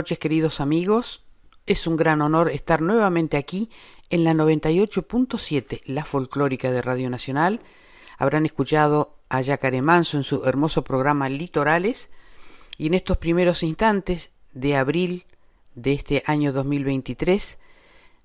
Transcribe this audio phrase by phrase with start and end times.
[0.00, 1.22] Noches queridos amigos.
[1.66, 3.68] Es un gran honor estar nuevamente aquí
[4.08, 7.60] en la 98.7, la folclórica de Radio Nacional.
[8.16, 12.08] Habrán escuchado a Yacaré Manso en su hermoso programa Litorales
[12.78, 15.26] y en estos primeros instantes de abril
[15.74, 17.58] de este año 2023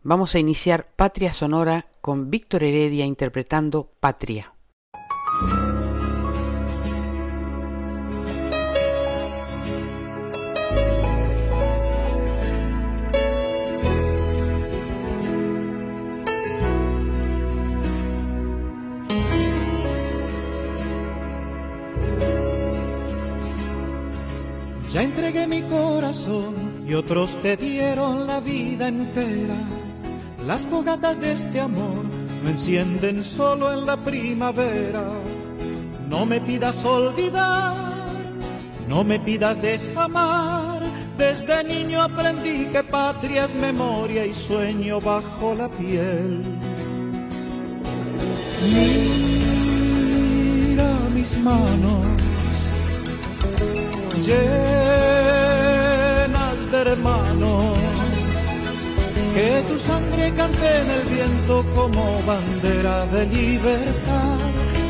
[0.01, 4.54] vamos a iniciar Patria Sonora con Víctor Heredia interpretando Patria.
[25.47, 29.53] Mi corazón y otros te dieron la vida entera.
[30.47, 32.03] Las fogatas de este amor
[32.43, 35.03] no encienden solo en la primavera.
[36.09, 37.75] No me pidas olvidar,
[38.89, 40.81] no me pidas desamar.
[41.15, 46.41] Desde niño aprendí que patria es memoria y sueño bajo la piel.
[50.73, 52.05] Mira mis manos
[56.83, 57.77] de hermanos.
[59.33, 64.37] Que tu sangre cante en el viento como bandera de libertad.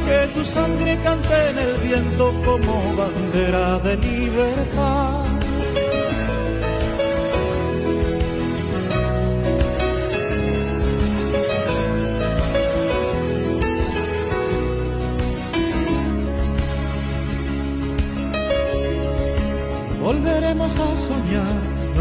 [0.06, 5.26] Que tu sangre cante en el viento como bandera de libertad.
[20.06, 21.65] volveremos a soñar,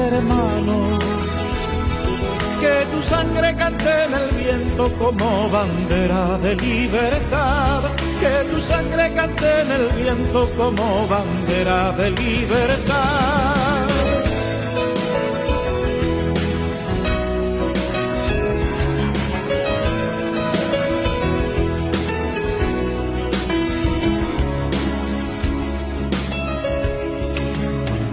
[0.00, 1.04] de hermanos.
[2.60, 7.82] Que tu sangre cante en el viento como bandera de libertad.
[8.20, 13.80] Que tu sangre cante en el viento como bandera de libertad.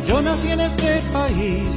[0.08, 1.76] Yo nací en este país,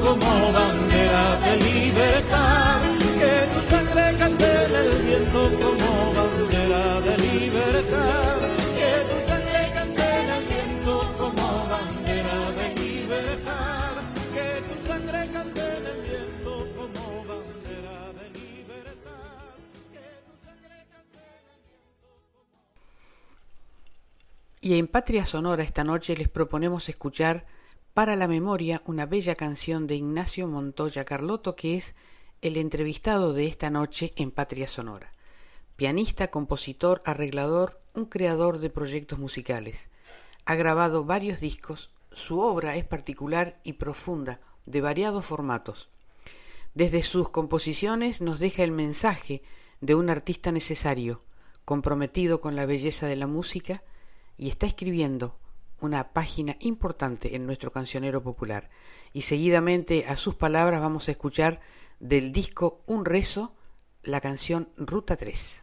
[0.00, 2.80] como bandera de libertad.
[3.20, 8.36] Que tu sangre cante en el viento como bandera de libertad.
[8.78, 13.92] Que tu sangre cante en el viento como bandera de libertad.
[14.34, 19.52] Que tu sangre cante en el viento como bandera de libertad.
[19.92, 22.10] Que tu sangre cante en el viento
[24.60, 27.59] Y en Patria Sonora esta noche les proponemos escuchar
[28.00, 31.94] para la memoria una bella canción de Ignacio Montoya Carlotto que es
[32.40, 35.12] el entrevistado de esta noche en Patria Sonora.
[35.76, 39.90] Pianista, compositor, arreglador, un creador de proyectos musicales.
[40.46, 45.90] Ha grabado varios discos, su obra es particular y profunda, de variados formatos.
[46.72, 49.42] Desde sus composiciones nos deja el mensaje
[49.82, 51.22] de un artista necesario,
[51.66, 53.82] comprometido con la belleza de la música
[54.38, 55.36] y está escribiendo
[55.80, 58.70] una página importante en nuestro cancionero popular.
[59.12, 61.60] Y seguidamente a sus palabras vamos a escuchar
[61.98, 63.54] del disco Un rezo
[64.02, 65.62] la canción Ruta 3.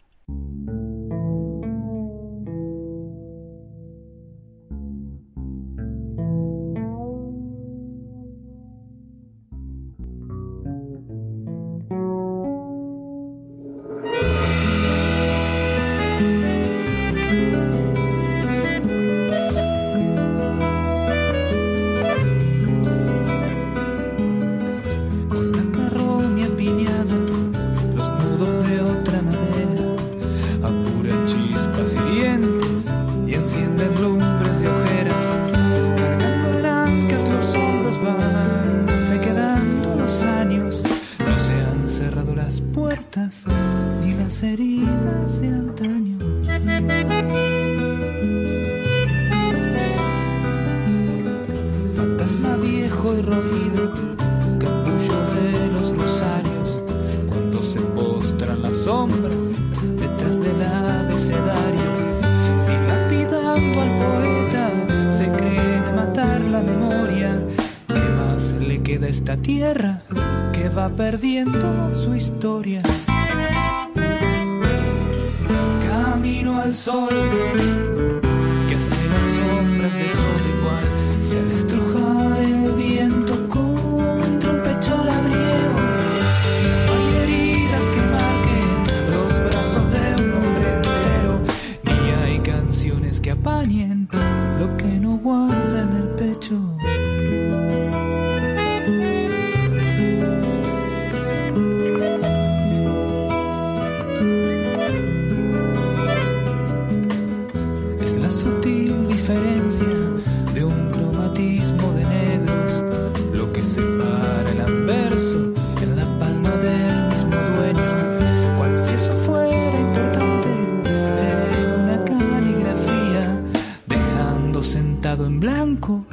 [125.78, 126.06] cinco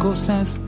[0.00, 0.58] cosas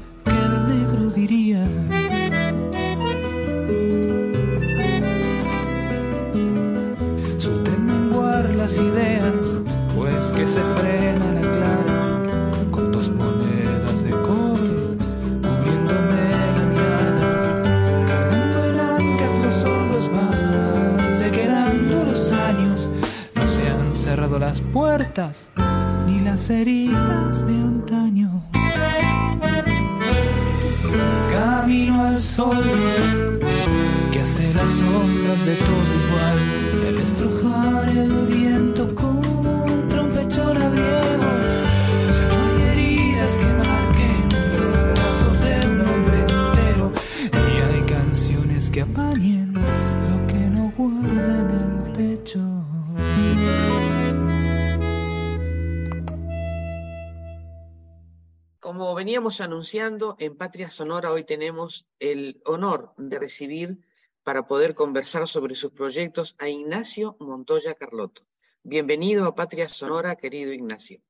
[59.16, 63.78] anunciando, en Patria Sonora hoy tenemos el honor de recibir
[64.24, 68.22] para poder conversar sobre sus proyectos a Ignacio Montoya Carlotto.
[68.64, 71.00] Bienvenido a Patria Sonora, querido Ignacio.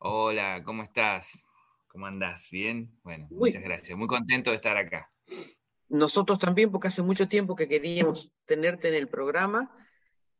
[0.00, 1.46] Hola, ¿cómo estás?
[1.88, 2.46] ¿Cómo andás?
[2.50, 2.90] ¿Bien?
[3.02, 3.96] Bueno, muchas gracias.
[3.96, 5.10] Muy contento de estar acá.
[5.88, 9.74] Nosotros también, porque hace mucho tiempo que queríamos tenerte en el programa,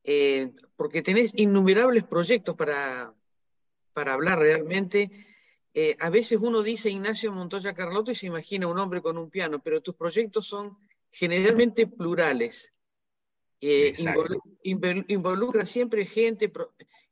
[0.04, 3.14] eh, porque tenés innumerables proyectos para,
[3.94, 5.25] para hablar realmente
[5.78, 9.28] eh, a veces uno dice Ignacio Montoya Carlotto y se imagina un hombre con un
[9.28, 10.78] piano, pero tus proyectos son
[11.10, 12.72] generalmente plurales.
[13.60, 13.92] Eh,
[14.62, 16.50] involucra siempre gente.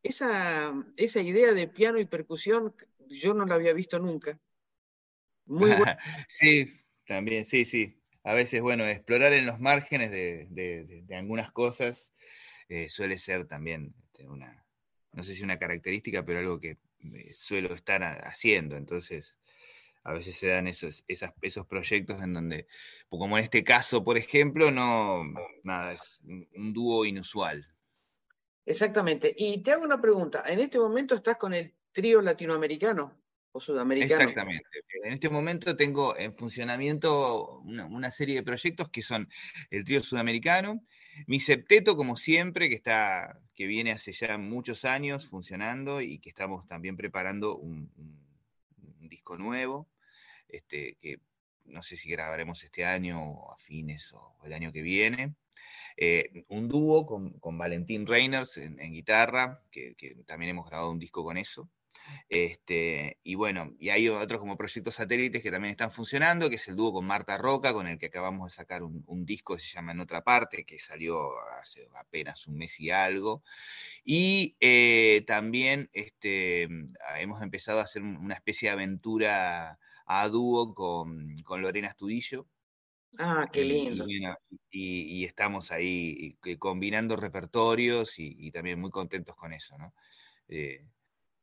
[0.03, 2.75] Esa, esa idea de piano y percusión
[3.07, 4.41] yo no la había visto nunca.
[5.45, 5.71] Muy
[6.29, 6.73] sí,
[7.07, 8.01] también, sí, sí.
[8.23, 12.15] A veces, bueno, explorar en los márgenes de, algunas cosas
[12.71, 14.65] eh, suele ser también este, una,
[15.13, 16.79] no sé si una característica, pero algo que
[17.33, 18.77] suelo estar haciendo.
[18.77, 19.37] Entonces,
[20.05, 22.67] a veces se dan esos, esos proyectos en donde,
[23.09, 25.25] como en este caso, por ejemplo, no,
[25.63, 27.67] nada, es un, dúo inusual.
[28.67, 29.35] Exactamente.
[29.37, 30.45] Y te hago una pregunta.
[30.47, 33.19] ¿En este momento estás con el trío latinoamericano
[33.53, 34.21] o sudamericano?
[34.21, 34.69] Exactamente.
[35.05, 39.29] En este momento tengo en funcionamiento una, una serie de proyectos que son
[39.71, 40.85] el trío sudamericano,
[41.27, 46.31] mi septeto, como siempre, que, está, que viene hace ya muchos años funcionando y que
[46.31, 47.91] estamos también preparando un,
[49.01, 49.87] disco nuevo,
[50.49, 51.21] este, que
[51.67, 55.35] no sé si grabaremos este año o a fines o el año que viene.
[55.97, 59.95] Eh, un dúo con, Valentín Reiners en, guitarra, que,
[60.27, 61.69] también hemos grabado un disco con eso.
[62.29, 66.69] Este, y bueno, y hay otros como proyectos satélites que también están funcionando, que es
[66.69, 69.75] el dúo con Marta Roca, con el que acabamos de sacar un, disco que se
[69.75, 73.43] llama En otra parte, que salió hace apenas un mes y algo.
[74.05, 76.69] Y eh, también este,
[77.19, 82.47] hemos empezado a hacer una especie de aventura a dúo con, con Lorena Estudillo,
[83.19, 84.07] Ah, qué lindo.
[84.71, 89.95] Y, estamos ahí combinando repertorios y, también muy contentos con eso, ¿no?
[90.49, 90.85] Eh,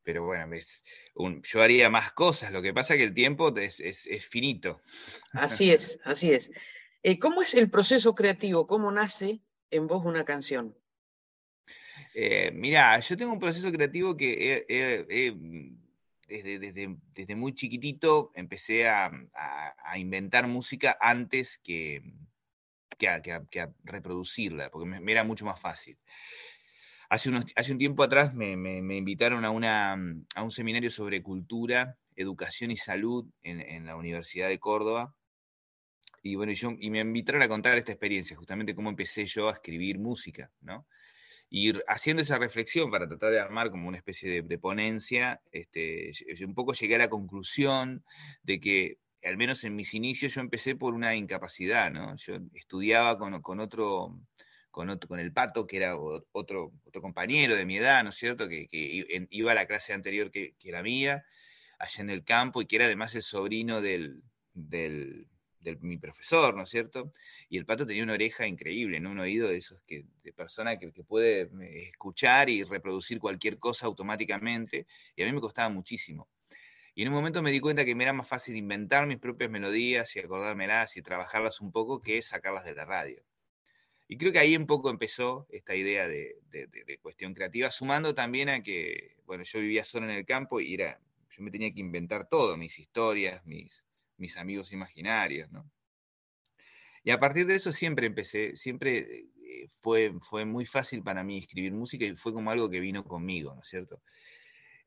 [0.03, 0.55] pero bueno,
[1.43, 4.81] yo haría más cosas, lo que pasa es que el tiempo es, finito.
[5.34, 6.50] Así es, así es.
[7.03, 8.67] Eh, ¿Cómo es el proceso creativo?
[8.67, 10.75] ¿Cómo nace en vos una canción?
[12.13, 15.31] Eh, mirá, yo tengo un proceso creativo que he,
[16.27, 19.12] desde, muy chiquitito empecé a,
[19.98, 22.01] inventar música antes que,
[22.98, 25.98] que, a, reproducirla, porque me, era mucho más fácil.
[27.12, 28.53] Hace, un tiempo atrás me,
[28.96, 29.98] invitaron a, una,
[30.34, 35.13] a un seminario sobre cultura, educación y salud en, la Universidad de Córdoba.
[36.24, 40.00] Y bueno, y me invitaron a contar esta experiencia, justamente cómo empecé yo a escribir
[40.00, 40.88] música, ¿no?
[41.50, 46.12] Y haciendo esa reflexión para tratar de armar como una especie de, ponencia, este,
[46.46, 48.06] un poco llegué a la conclusión
[48.41, 52.15] de que, al menos en mis inicios, yo empecé por una incapacidad, ¿no?
[52.15, 54.18] Yo estudiaba con, otro,
[54.72, 58.16] con, otro, con el Pato, que era otro, otro compañero de mi edad, ¿no es
[58.16, 61.25] cierto?, que, iba a la clase anterior que, que, la mía,
[61.80, 64.24] allá en el campo, y que era además el sobrino del,
[64.54, 65.28] del,
[65.62, 67.13] de mi profesor, ¿no es cierto?
[67.50, 69.12] Y el pato tenía una oreja increíble, ¿no?
[69.12, 73.86] Un oído de esos que, de persona que, puede eh, escuchar y reproducir cualquier cosa
[73.86, 76.30] automáticamente, y a mí me costaba muchísimo.
[76.94, 79.50] Y en un momento me di cuenta que me era más fácil inventar mis propias
[79.50, 83.24] melodías y acordármelas y trabajarlas un poco que sacarlas de la radio.
[84.12, 86.36] Y creo que ahí un poco empezó esta idea de,
[87.01, 91.00] cuestión creativa, sumando también a que, bueno, yo vivía solo en el campo y era,
[91.30, 93.86] yo me tenía que inventar todo, mis historias, mis,
[94.18, 95.72] mis amigos imaginarios, ¿no?
[97.06, 98.98] Y a partir de eso siempre empecé, siempre
[99.46, 103.06] eh, fue, fue muy fácil para mí escribir música y fue como algo que vino
[103.06, 104.01] conmigo, ¿no es cierto?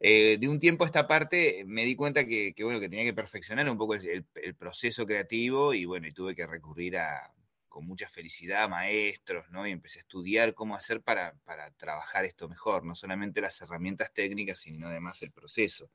[0.01, 3.15] Eh, de un tiempo a esta parte me di cuenta que, bueno, que tenía que
[3.15, 4.27] perfeccionar un poco el,
[4.59, 7.33] proceso creativo y bueno, y tuve que recurrir a,
[7.75, 9.67] con mucha felicidad a maestros, ¿no?
[9.67, 14.13] Y empecé a estudiar cómo hacer para, para trabajar esto mejor, no solamente las herramientas
[14.15, 15.91] técnicas, sino además el proceso.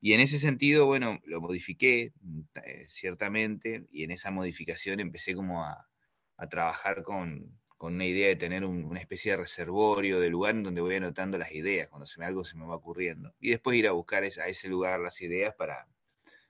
[0.00, 5.34] Y en ese sentido, bueno, lo modifiqué mm, eh, ciertamente y en esa modificación empecé
[5.34, 5.88] como a,
[6.48, 10.94] trabajar con, una idea de tener una especie de reservorio de lugar en donde voy
[10.94, 13.34] anotando las ideas, cuando se me, algo se me va ocurriendo.
[13.40, 15.88] Y después ir a buscar a ese lugar las ideas para,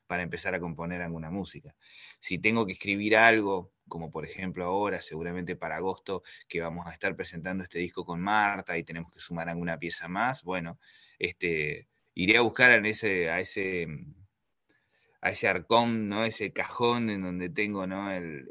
[0.09, 1.77] para empezar a componer alguna música.
[2.19, 6.93] Si tengo que escribir algo, como por ejemplo ahora, seguramente para agosto, que vamos a
[6.93, 10.81] estar presentando este disco con Marta y tenemos que sumar alguna pieza más, bueno,
[11.19, 13.87] este, iré a buscar en ese, a ese
[15.21, 16.25] a ese arcón, ¿no?
[16.25, 18.11] ese cajón en donde tengo ¿no?
[18.13, 18.47] el,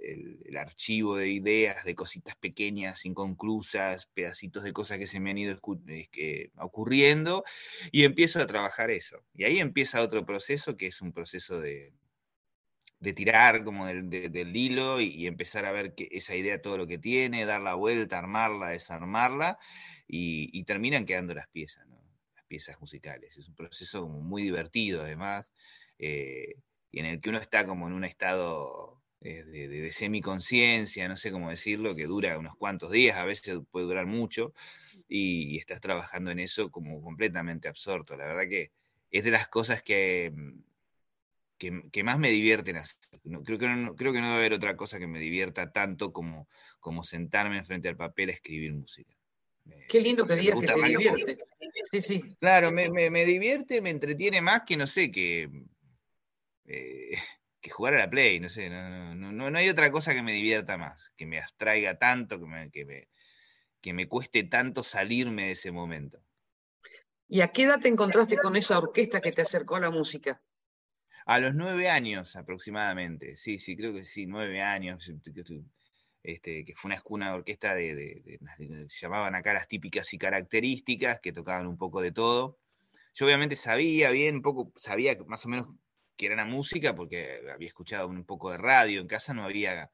[0.57, 5.59] archivo de ideas, de cositas pequeñas, inconclusas, pedacitos de cosas que se me han ido
[6.57, 7.43] ocurriendo,
[7.91, 9.23] y empiezo a trabajar eso.
[9.33, 11.93] Y ahí empieza otro proceso, que es un proceso de,
[13.15, 17.45] tirar como del, hilo y, empezar a ver que esa idea todo lo que tiene,
[17.45, 19.59] dar la vuelta, armarla, desarmarla,
[20.07, 21.87] y, terminan quedando las piezas.
[21.87, 21.97] ¿no?
[22.47, 23.37] piezas musicales.
[23.37, 25.51] Es un proceso muy divertido además,
[25.99, 26.55] eh,
[26.91, 31.17] y en el que uno está como en un estado eh, de, de, semiconciencia, no
[31.17, 34.53] sé cómo decirlo, que dura unos cuantos días, a veces puede durar mucho,
[35.07, 38.15] y, estás trabajando en eso como completamente absorto.
[38.15, 38.71] La verdad que
[39.11, 40.33] es de las cosas que,
[41.57, 42.97] que, más me divierten hacer.
[43.43, 46.47] creo, que no, creo que no debe haber otra cosa que me divierta tanto como,
[46.79, 49.15] como sentarme frente al papel a escribir música.
[49.89, 51.37] Qué lindo que digas que te divierte.
[51.91, 52.21] Sí, sí.
[52.39, 55.49] Claro, me, divierte, me entretiene más que, no sé, que,
[56.67, 57.17] eh,
[57.61, 60.33] que jugar a la Play, no sé, no, no, no, hay otra cosa que me
[60.33, 63.07] divierta más, que me abstraiga tanto, que me, que me,
[63.81, 66.19] que me cueste tanto salirme de ese momento.
[67.27, 70.41] ¿Y a qué edad te encontraste con esa orquesta que te acercó a la música?
[71.25, 75.11] A los nueve años aproximadamente, sí, sí, creo que sí, nueve años.
[76.23, 78.39] Este, que fue una, escuna orquesta de,
[78.87, 82.59] se llamaban acá las típicas y características, que tocaban un poco de todo.
[83.13, 85.67] Yo obviamente sabía bien, un poco, sabía más o menos
[86.17, 89.91] que era la música, porque había escuchado un poco de radio, en casa no había,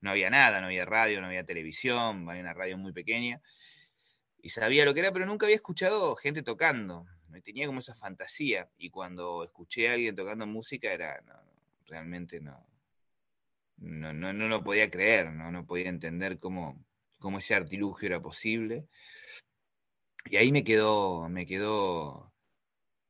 [0.00, 3.42] no había nada, no había radio, no había televisión, había una radio muy pequeña,
[4.44, 7.06] y sabía lo que era, pero nunca había escuchado gente tocando.
[7.42, 8.68] tenía como esa fantasía.
[8.76, 11.22] Y cuando escuché a alguien tocando música, era,
[11.86, 12.66] realmente no,
[13.78, 16.84] no, no, no lo podía creer, no, no podía entender cómo,
[17.18, 18.86] cómo ese artilugio era posible.
[20.26, 22.33] Y ahí me quedó, me quedó,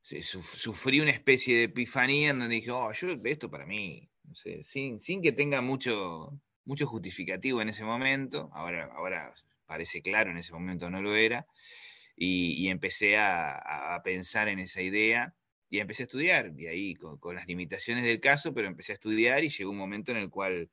[0.05, 4.63] sufrí una especie de epifanía en donde dije, oh, yo esto para mí, no sé,
[4.63, 9.33] sin, sin que tenga mucho, mucho justificativo en ese momento, ahora, ahora
[9.65, 11.47] parece claro, en ese momento no lo era,
[12.15, 15.33] y, empecé a, pensar en esa idea
[15.69, 19.43] y empecé a estudiar, y ahí con, las limitaciones del caso, pero empecé a estudiar
[19.43, 20.69] y llegó un momento en el cual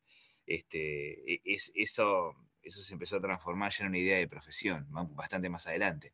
[0.46, 4.86] este, e, es, eso, eso se empezó a transformar ya en una idea de profesión,
[5.14, 6.12] bastante más adelante.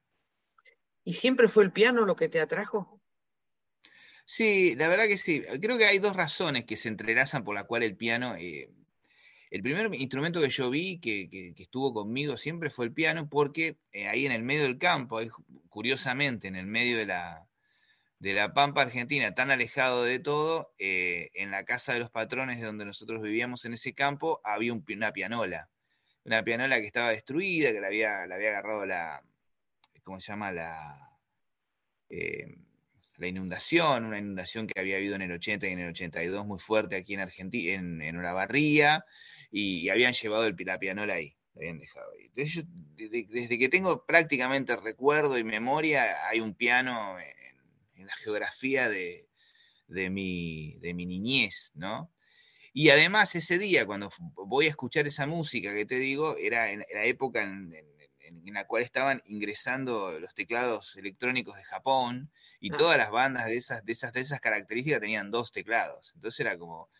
[1.04, 2.97] ¿Y siempre fue el piano lo que te atrajo?
[4.30, 5.42] Sí, la verdad que sí.
[5.60, 8.70] Creo que hay dos razones que se entrelazan por la cual el piano eh,
[9.50, 14.06] el primer instrumento que yo vi que, estuvo conmigo siempre fue el piano, porque eh,
[14.08, 15.20] ahí en el medio del campo,
[15.70, 17.48] curiosamente, en el medio de la,
[18.18, 22.60] de la Pampa Argentina, tan alejado de todo, eh, en la casa de los patrones
[22.60, 25.70] de donde nosotros vivíamos en ese campo, había una pianola.
[26.24, 29.22] Una pianola que estaba destruida, que la había, la había agarrado la,
[30.04, 30.52] ¿cómo se llama?
[30.52, 31.18] La,
[32.10, 32.67] eh,
[33.18, 36.58] la inundación, una inundación que había habido en el 80 y en el 82 muy
[36.58, 39.04] fuerte aquí en Argentina, en, en Olavarría,
[39.50, 40.74] y, habían llevado el, la
[41.14, 42.26] ahí, lo habían dejado ahí.
[42.26, 42.64] Entonces
[42.96, 49.26] desde, que tengo prácticamente recuerdo y memoria, hay un piano en, la geografía de,
[49.88, 52.10] mi, de mi niñez, ¿no?
[52.72, 54.08] Y además ese día, cuando
[54.46, 57.74] voy a escuchar esa música que te digo, era en la época en,
[58.44, 62.30] la cual estaban ingresando los teclados electrónicos de Japón
[62.60, 62.76] y ah.
[62.76, 66.12] todas las bandas de esas, de esas, de esas características tenían dos teclados.
[66.14, 66.90] Entonces era como,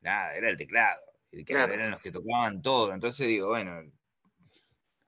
[0.00, 2.92] nada, era el teclado que eran los que tocaban todo.
[2.92, 3.82] Entonces digo, bueno,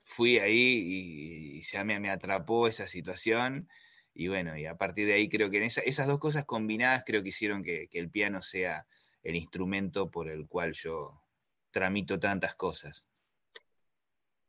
[0.03, 3.69] fui ahí y, ya me, atrapó esa situación.
[4.13, 7.31] Y bueno, y a partir de ahí creo que esas dos cosas combinadas creo que
[7.31, 8.87] hicieron que, el piano sea
[9.23, 11.23] el instrumento por el cual yo
[11.71, 13.07] tramito tantas cosas.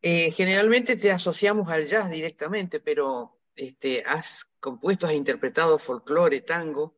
[0.01, 6.95] Eh, generalmente te asociamos al jazz directamente, pero este, has compuesto, has interpretado folclore, tango.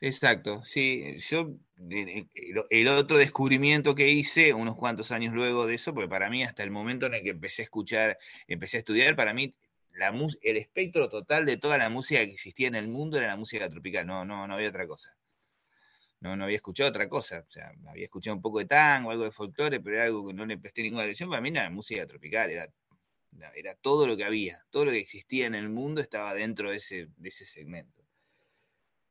[0.00, 1.56] Exacto, sí, yo
[2.70, 6.62] el otro descubrimiento que hice unos cuantos años luego de eso, porque para mí hasta
[6.62, 9.54] el momento en el que empecé a escuchar, empecé a estudiar, para mí
[9.92, 13.36] la el espectro total de toda la música que existía en el mundo era la
[13.36, 15.15] música tropical, no, no, no había otra cosa.
[16.20, 19.24] No, no había escuchado otra cosa, o sea, había escuchado un poco de tango, algo
[19.24, 21.70] de folclore, pero era algo que no le presté ninguna atención, para mí era la
[21.70, 22.68] música tropical, era,
[23.54, 26.76] era todo lo que había, todo lo que existía en el mundo estaba dentro de
[26.78, 28.06] ese, de ese segmento.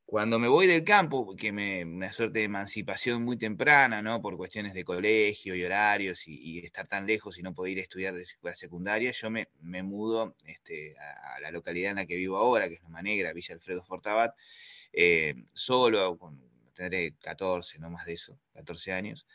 [0.08, 4.22] Cuando me voy del campo, que me, una suerte de emancipación muy temprana, ¿no?
[4.22, 7.82] Por cuestiones de colegio y horarios y, estar tan lejos y no poder ir a
[7.82, 12.16] estudiar de escuela secundaria, yo me, me mudo este, a, la localidad en la que
[12.16, 14.36] vivo ahora, que es Loma Negra, Villa Alfredo Fortabat,
[14.94, 16.40] eh, solo, con,
[16.76, 19.26] tendré 14, no más de eso, 14 años.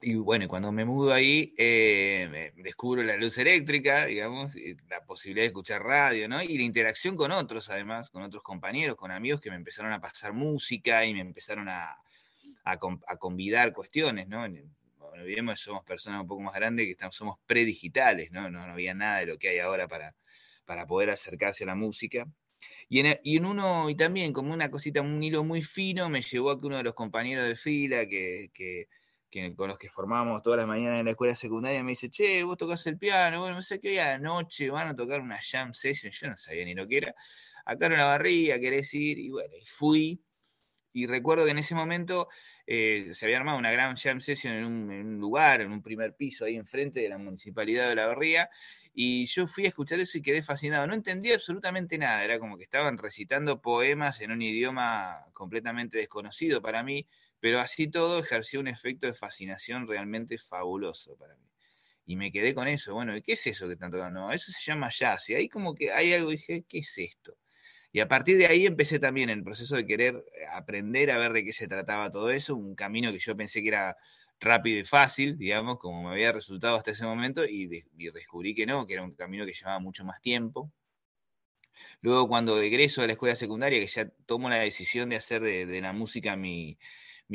[0.00, 4.54] Y bueno, cuando me mudo ahí, eh, descubro la luz eléctrica, digamos,
[4.88, 6.42] la posibilidad de escuchar radio, ¿no?
[6.42, 10.00] Y la interacción con otros, además, con otros compañeros, con amigos que me empezaron a
[10.00, 11.96] pasar música y me empezaron a,
[12.64, 12.78] a,
[13.18, 14.40] convidar cuestiones, ¿no?
[14.40, 14.60] Bueno,
[14.98, 18.50] olvidemos somos personas un poco más grandes, que estamos, somos predigitales, ¿no?
[18.50, 18.62] ¿no?
[18.62, 20.14] había nada de lo que hay ahora para,
[20.64, 22.26] para poder acercarse a la música.
[22.88, 26.20] Y en, y en, uno, y también como una cosita, un hilo muy fino, me
[26.20, 28.88] llevó a que uno de los compañeros de fila que, que
[29.56, 32.56] con los que formábamos todas las mañanas en la escuela secundaria, me dice, che, vos
[32.56, 35.40] tocas el piano, bueno, no sé qué hoy a la noche van a tocar una
[35.42, 37.14] jam session, yo no sabía ni lo que era,
[37.64, 40.22] acá en la barriga, querés ir, y bueno, y fui,
[40.92, 42.28] y recuerdo que en ese momento
[42.66, 46.44] eh, se había armado una gran jam session en un, lugar, en un primer piso
[46.44, 48.48] ahí enfrente de la municipalidad de La Barriga,
[48.96, 50.86] y yo fui a escuchar eso y quedé fascinado.
[50.86, 56.62] No entendí absolutamente nada, era como que estaban recitando poemas en un idioma completamente desconocido
[56.62, 57.06] para mí,
[57.40, 61.50] pero así todo ejerció un efecto de fascinación realmente fabuloso para mí.
[62.06, 64.90] Y me quedé con eso, bueno, ¿qué es eso que tanto No, eso se llama
[64.90, 65.28] jazz.
[65.30, 67.36] Y ahí como que hay algo, dije, ¿qué es esto?
[67.92, 71.44] Y a partir de ahí empecé también el proceso de querer aprender a ver de
[71.44, 73.96] qué se trataba todo eso, un camino que yo pensé que era
[74.44, 77.66] rápido y fácil, digamos, como me había resultado hasta ese momento, y,
[78.12, 80.70] descubrí que no, que era un camino que llevaba mucho más tiempo.
[82.00, 85.80] Luego cuando egreso de la escuela secundaria, que ya tomo la decisión de hacer de
[85.80, 86.78] la música mi,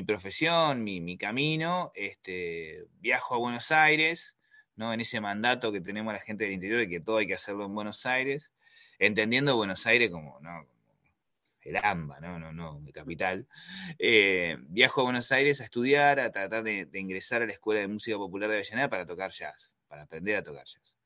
[0.07, 4.37] profesión, mi, camino, este, viajo a Buenos Aires,
[4.75, 4.93] ¿no?
[4.93, 7.65] En ese mandato que tenemos la gente del interior de que todo hay que hacerlo
[7.65, 8.53] en Buenos Aires,
[8.99, 10.65] entendiendo Buenos Aires como, ¿no?
[11.69, 13.47] El AMBA, no, no, no, de capital.
[13.97, 17.87] Eh, viajo a Buenos Aires a estudiar, a tratar de, ingresar a la Escuela de
[17.87, 20.97] Música Popular de Avellaneda para tocar jazz, para aprender a tocar jazz.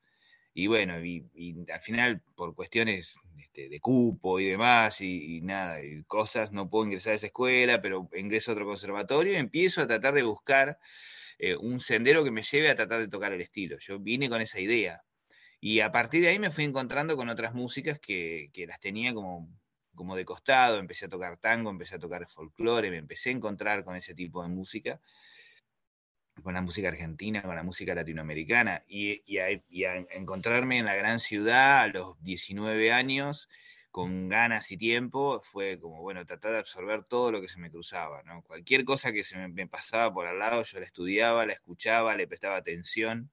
[0.54, 1.26] y bueno, y,
[1.72, 6.86] al final por cuestiones este, de cupo y demás y, nada, y cosas, no puedo
[6.86, 10.80] ingresar a esa escuela, pero ingreso a otro conservatorio y empiezo a tratar de buscar
[11.40, 13.78] eh, un sendero que me lleve a tratar de tocar el estilo.
[13.80, 15.04] Yo vine con esa idea.
[15.60, 19.14] Y a partir de ahí me fui encontrando con otras músicas que, que las tenía
[19.14, 19.50] como,
[19.96, 23.84] como de costado, empecé a tocar tango, empecé a tocar folclore, me empecé a encontrar
[23.84, 25.00] con ese tipo de música
[26.42, 29.50] con la música argentina, con la música latinoamericana, y, a,
[30.12, 33.50] encontrarme en la gran ciudad a los 19 años,
[33.92, 37.70] con ganas y tiempo, fue como, bueno, tratar de absorber todo lo que se me
[37.70, 38.42] cruzaba, ¿no?
[38.42, 42.28] Cualquier cosa que se me, pasaba por al lado, yo la estudiaba, la escuchaba, le
[42.28, 43.32] prestaba atención,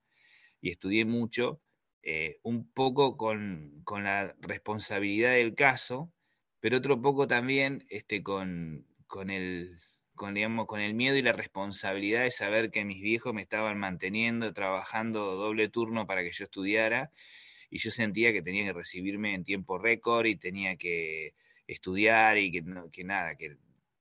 [0.61, 1.61] y estudié mucho,
[2.03, 6.13] eh, un poco con, con, la responsabilidad del caso,
[6.61, 9.79] pero otro poco también este, con, con el
[10.15, 13.79] con, digamos, con el miedo y la responsabilidad de saber que mis viejos me estaban
[13.79, 17.11] manteniendo, trabajando doble turno para que yo estudiara,
[17.71, 21.35] y yo sentía que tenía que recibirme en tiempo récord y tenía que
[21.67, 23.57] estudiar y que, que nada, que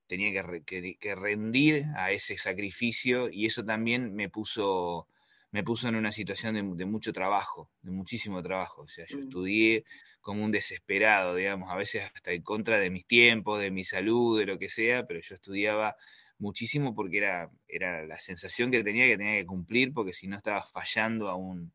[0.08, 5.08] tenía que, que, rendir a ese sacrificio y eso también me puso,
[5.52, 8.84] me puso en una situación de, de mucho trabajo, de muchísimo trabajo.
[8.84, 9.22] O sea, yo mm.
[9.24, 9.86] estudié
[10.22, 14.40] como un desesperado, digamos, a veces hasta en contra de mis tiempos, de mi salud,
[14.40, 15.96] de lo que sea, pero yo estudiaba
[16.38, 20.38] muchísimo porque era, era la sensación que tenía que tenía que cumplir, porque si no
[20.38, 21.72] estaba fallando a un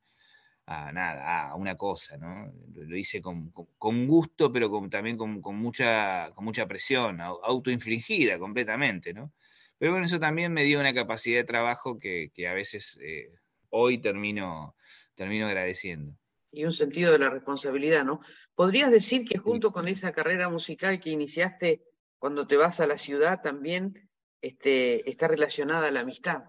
[0.67, 2.51] a nada, a una cosa, ¿no?
[2.75, 9.13] Lo, hice con, con, gusto, pero también con, con, mucha, con mucha presión, autoinfligida completamente,
[9.13, 9.33] ¿no?
[9.79, 13.31] Pero bueno, eso también me dio una capacidad de trabajo que, que a veces eh,
[13.77, 14.77] hoy termino,
[15.15, 16.17] termino agradeciendo
[16.55, 18.21] y un sentido de la responsabilidad, ¿no?
[18.55, 21.83] ¿Podrías decir que junto con esa carrera musical que iniciaste
[22.19, 24.09] cuando te vas a la ciudad también
[24.41, 26.45] este, está relacionada a la amistad?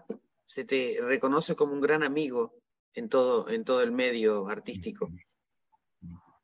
[0.46, 2.54] Se te reconoce como un gran amigo
[2.94, 5.10] en todo, en todo el medio artístico.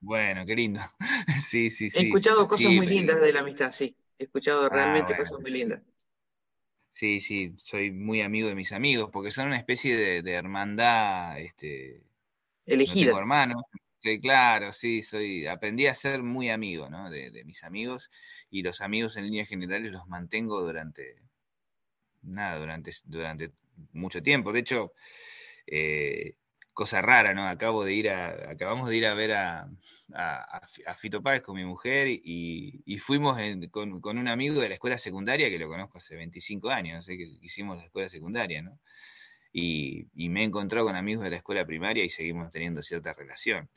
[0.01, 0.81] Bueno, qué lindo.
[1.39, 1.99] Sí, sí, sí.
[1.99, 3.97] He escuchado cosas muy lindas de la amistad, sí.
[4.19, 5.81] He escuchado ah, realmente cosas muy lindas.
[6.93, 11.41] Sí, sí, soy muy amigo de mis amigos, porque son una especie de, de hermandad
[11.41, 12.03] este,
[12.67, 13.07] elegida.
[13.07, 13.63] tengo hermanos,
[13.99, 17.09] sí, claro, sí, soy, aprendí a ser muy amigo, ¿no?
[17.09, 18.11] De, mis amigos
[18.51, 21.17] y los amigos en líneas generales los mantengo durante,
[22.21, 23.53] nada, durante, durante
[23.95, 24.53] mucho tiempo.
[24.53, 24.93] De hecho,
[25.67, 26.35] eh,
[26.73, 27.47] cosa rara, ¿no?
[27.49, 29.69] Acabo de ir a, acabamos de ir a ver a,
[30.15, 33.39] a, Fito Páez con mi mujer y, fuimos
[33.71, 37.17] con, con, un amigo de la escuela secundaria que lo conozco hace 25 años, así
[37.17, 38.79] que hicimos la escuela secundaria, ¿no?
[39.53, 43.69] y, me he encontrado con amigos de la escuela primaria y seguimos teniendo cierta relación.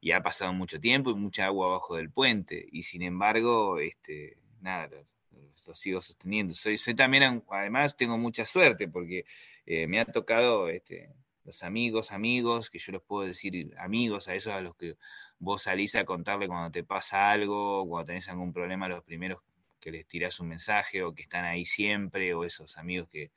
[0.00, 4.38] Y ha pasado mucho tiempo y mucha agua abajo del puente, y sin embargo, este,
[4.60, 6.54] nada, lo, sigo sosteniendo.
[6.54, 9.24] Soy, soy también, además, tengo mucha suerte porque
[9.64, 11.08] eh, me ha tocado este,
[11.44, 14.96] los amigos, amigos, que yo los puedo decir amigos, a esos a los que
[15.38, 19.42] vos salís a contarle cuando te pasa algo, cuando tenés algún problema, los primeros
[19.80, 23.32] que les tirás un mensaje o que están ahí siempre, o esos amigos que,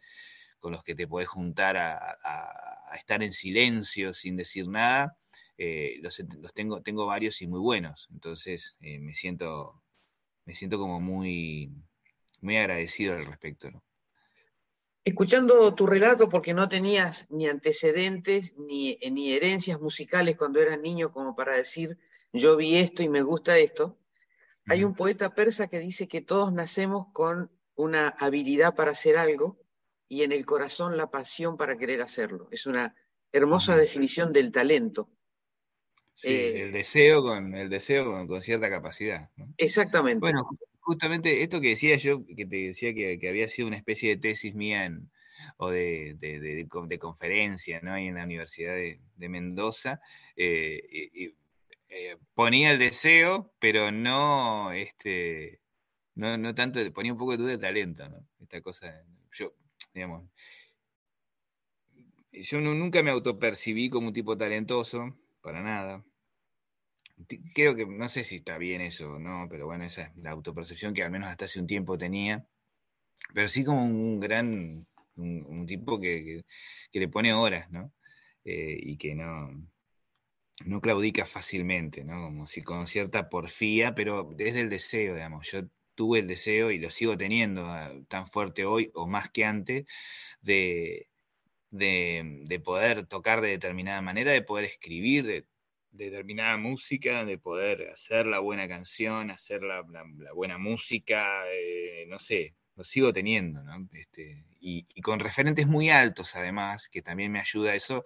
[0.59, 2.17] con los que te podés juntar a,
[2.95, 5.17] estar en silencio sin decir nada,
[5.57, 8.07] eh, los, tengo, tengo varios y muy buenos.
[8.11, 9.81] Entonces eh, me siento,
[10.45, 11.71] me siento como muy,
[12.41, 13.69] muy agradecido al respecto.
[15.05, 21.11] Escuchando tu relato, porque no tenías ni antecedentes ni, ni herencias musicales cuando eras niño
[21.11, 21.97] como para decir,
[22.33, 23.97] yo vi esto y me gusta esto,
[24.67, 29.59] hay un poeta persa que dice que todos nacemos con una habilidad para hacer algo
[30.07, 32.47] y en el corazón la pasión para querer hacerlo.
[32.51, 32.95] Es una
[33.31, 35.09] hermosa definición del talento.
[36.15, 39.29] Sí, eh, el deseo con el deseo con, cierta capacidad.
[39.57, 40.19] Exactamente.
[40.19, 40.49] Bueno,
[40.85, 44.55] justamente esto que decía yo, que te decía que, había sido una especie de tesis
[44.55, 45.11] mía en,
[45.57, 47.95] o de, de, conferencia ¿no?
[47.97, 49.99] en la Universidad de, Mendoza,
[50.37, 51.33] eh,
[51.89, 55.59] eh, ponía el deseo, pero no, este,
[56.15, 58.27] no, no tanto, ponía un poco de duda de talento, ¿no?
[58.41, 59.53] Esta cosa, yo
[59.93, 60.29] digamos.
[62.31, 66.03] Yo nunca me autopercibí como un tipo talentoso, para nada.
[67.53, 70.31] Creo que, no sé si está bien eso o no, pero bueno, esa es la
[70.31, 72.45] autopercepción que al menos hasta hace un tiempo tenía.
[73.33, 76.43] Pero sí como un gran, un, tipo que,
[76.93, 77.93] le pone horas, ¿no?
[78.45, 79.49] Eh, y que no,
[80.65, 82.23] no claudica fácilmente, ¿no?
[82.23, 85.51] Como si con cierta porfía, pero desde el deseo, digamos.
[85.51, 85.63] Yo
[85.95, 89.85] tuve el deseo y lo sigo teniendo ah, tan fuerte hoy o más que antes
[90.41, 91.09] de,
[91.71, 95.45] de, poder tocar de determinada manera, de poder escribir de,
[95.95, 99.83] determinada música, de poder hacer la buena canción, hacer la,
[100.33, 103.87] buena música, eh, no sé, lo sigo teniendo, ¿no?
[103.93, 108.03] Este, y, con referentes muy altos además, que también me ayuda a eso,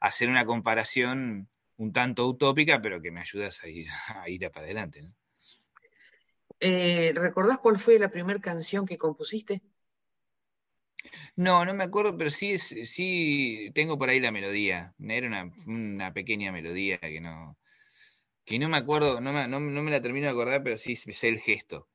[0.00, 4.50] a hacer una comparación un tanto utópica, pero que me ayudas a ir, a ir
[4.50, 5.02] para adelante.
[5.02, 5.14] ¿no?
[6.60, 9.62] Eh, ¿Recordás cuál fue la primera canción que compusiste?
[11.36, 14.94] No, no me acuerdo, pero sí, sí tengo por ahí la melodía.
[14.98, 17.56] Era una, pequeña melodía que no,
[18.44, 21.28] que no me acuerdo, no me, no, me la termino de acordar, pero sí sé
[21.28, 21.88] el gesto.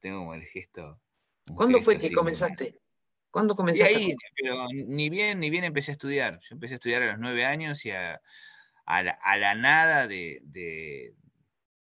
[0.00, 1.00] Tengo como el gesto.
[1.54, 2.78] ¿Cuándo fue que comenzaste?
[3.30, 3.94] ¿Cuándo comenzaste?
[3.94, 6.40] ahí, pero ni bien, ni bien empecé a estudiar.
[6.40, 8.20] Yo empecé a estudiar a los nueve años y a,
[8.86, 11.14] la, nada de,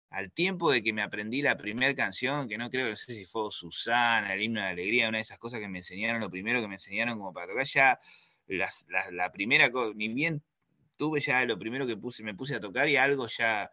[0.09, 3.25] al tiempo de que me aprendí la primera canción, que no creo, no sé si
[3.25, 6.61] fue Susana, el himno de alegría, una de esas cosas que me enseñaron, lo primero
[6.61, 7.99] que me enseñaron como para tocar ya,
[8.47, 10.43] la, primera cosa, ni bien
[10.97, 13.69] tuve ya lo primero que puse, me puse a tocar y algo ya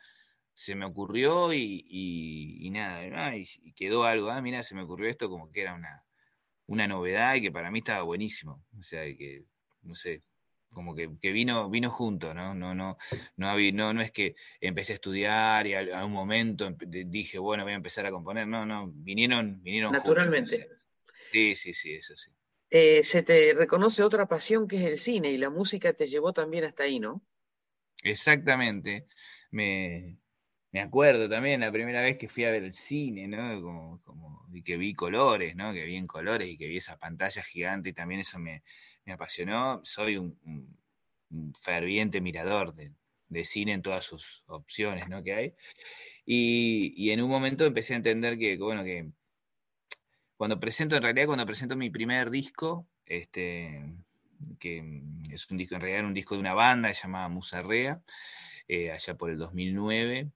[0.54, 5.50] se me ocurrió y, nada, y, quedó algo, ah, mira, se me ocurrió esto como
[5.50, 6.04] que era una,
[6.66, 9.44] una novedad y que para mí estaba buenísimo, o sea, que,
[9.82, 10.22] no sé,
[10.72, 12.54] como que, vino, vino junto, ¿no?
[12.54, 12.98] No, no,
[13.36, 17.72] no, no, no es que empecé a estudiar y a, un momento dije, bueno, voy
[17.72, 18.46] a empezar a componer.
[18.46, 20.68] No, no, vinieron, vinieron Naturalmente.
[21.30, 22.30] sí, sí, sí, eso sí.
[22.70, 26.32] Eh, se te reconoce otra pasión que es el cine y la música te llevó
[26.32, 27.22] también hasta ahí, ¿no?
[28.02, 29.06] Exactamente.
[29.50, 30.16] Me,
[30.72, 33.60] me acuerdo también la primera vez que fui a ver el cine, ¿no?
[33.60, 35.74] Como, como, y que vi colores, ¿no?
[35.74, 38.62] Que vi en colores y que vi esa pantalla gigante y también eso me,
[39.04, 39.80] me apasionó.
[39.84, 40.36] Soy un,
[41.60, 42.92] ferviente mirador de,
[43.44, 45.22] cine en todas sus opciones ¿no?
[45.22, 45.54] que hay.
[46.26, 49.10] Y, en un momento empecé a entender que, bueno, que
[50.36, 53.94] cuando presento, en realidad cuando presento mi primer disco, este,
[54.58, 58.02] que es un disco, en realidad un disco de una banda llamada Musarrea,
[58.68, 60.30] eh, allá por el 2009,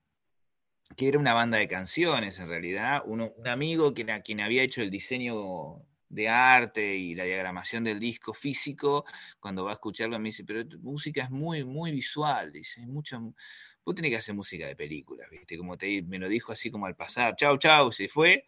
[0.95, 4.89] que era una banda de canciones en realidad, un amigo que, quien había hecho el
[4.89, 9.05] diseño de arte y la diagramación del disco físico,
[9.39, 13.19] cuando va a escucharlo me dice, pero tu música es muy, muy visual, dice, mucha,
[13.19, 15.57] vos tenés que hacer música de películas, ¿viste?
[15.57, 18.45] Como te, me lo dijo así como al pasar, chau, chau, se fue,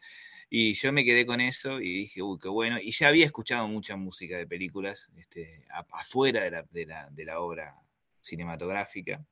[0.49, 3.67] y yo me quedé con eso y dije, uy, qué bueno, y ya había escuchado
[3.67, 7.75] mucha música de películas, este, afuera de la, de la obra
[8.21, 9.23] cinematográfica,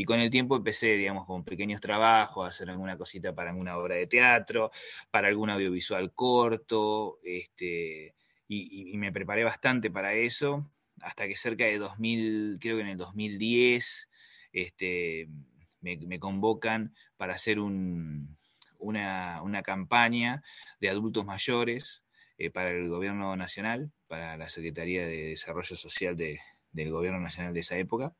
[0.00, 3.76] y con el tiempo empecé, digamos, con pequeños trabajos, a hacer alguna cosita para alguna
[3.76, 4.70] obra de teatro,
[5.10, 8.14] para algún audiovisual corto, este,
[8.48, 10.70] y, me preparé bastante para eso,
[11.02, 14.08] hasta que cerca de 2000, creo que en el 2010,
[14.54, 15.28] este,
[15.82, 18.26] me, convocan para hacer una,
[19.62, 20.42] campaña
[20.80, 22.04] de adultos mayores
[22.38, 26.40] eh, para el gobierno nacional, para la Secretaría de Desarrollo Social de,
[26.72, 28.14] del gobierno nacional de esa época.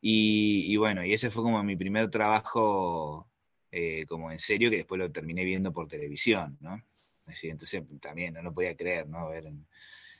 [0.00, 3.28] Y, bueno, y ese fue como mi primer trabajo
[3.70, 6.82] eh, como en serio, que después lo terminé viendo por televisión, ¿no?
[7.42, 9.28] entonces también no lo podía creer, ¿no?
[9.28, 9.66] ver, en,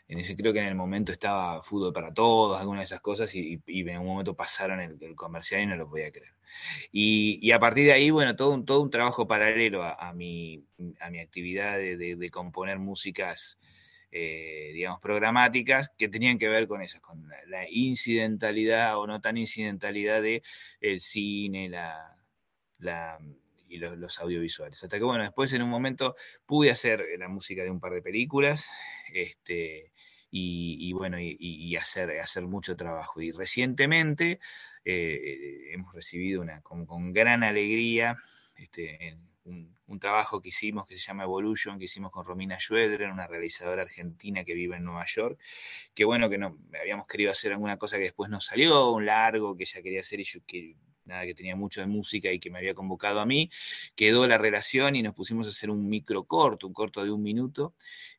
[0.09, 3.63] ese creo que en el momento estaba fútbol para todos, algunas de esas cosas, y,
[3.67, 6.33] en un momento pasaron el, comercial y no lo podía creer.
[6.93, 10.65] Y, a partir de ahí, bueno, todo un, todo un trabajo paralelo a, mi,
[11.01, 13.59] a mi actividad de componer músicas
[14.11, 19.37] eh, digamos, programáticas que tenían que ver con eso, con la, incidentalidad o no tan
[19.37, 20.43] incidentalidad de
[20.81, 23.19] el cine, la,
[23.69, 24.83] y los, audiovisuales.
[24.83, 26.17] Hasta que, bueno, después en un momento
[26.47, 28.69] pude hacer la música de un par de películas,
[29.13, 29.93] este,
[30.31, 33.21] y, bueno, y, hacer, hacer mucho trabajo.
[33.21, 34.41] Y recientemente
[34.85, 38.17] eh, hemos recibido una, con, con gran alegría
[38.57, 43.11] este, en, un, trabajo que hicimos que se llama Evolution, que hicimos con Romina Schroeder,
[43.11, 45.41] una realizadora argentina que vive en Nueva York,
[45.95, 49.57] que bueno, que no, habíamos querido hacer alguna cosa que después nos salió, un largo
[49.57, 50.77] que ella quería hacer y yo que
[51.09, 53.51] nada, que tenía mucho de música y que me había convocado a mí,
[53.97, 57.23] quedó la relación y nos pusimos a hacer un micro corto, un corto de un
[57.23, 57.75] minuto,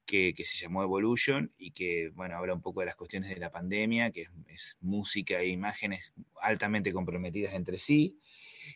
[0.05, 3.51] que, se llamó Evolution y que, bueno, habla un poco de las cuestiones de la
[3.51, 6.11] pandemia, que es música e imágenes
[6.41, 8.17] altamente comprometidas entre sí,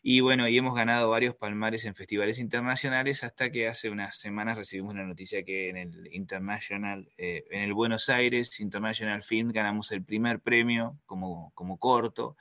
[0.06, 4.58] y bueno, y hemos ganado varios palmares en festivales internacionales hasta que hace unas semanas
[4.58, 9.94] recibimos la noticia que en el International, eh, en el Buenos Aires International Film ganamos
[9.94, 12.36] el primer premio como, como corto.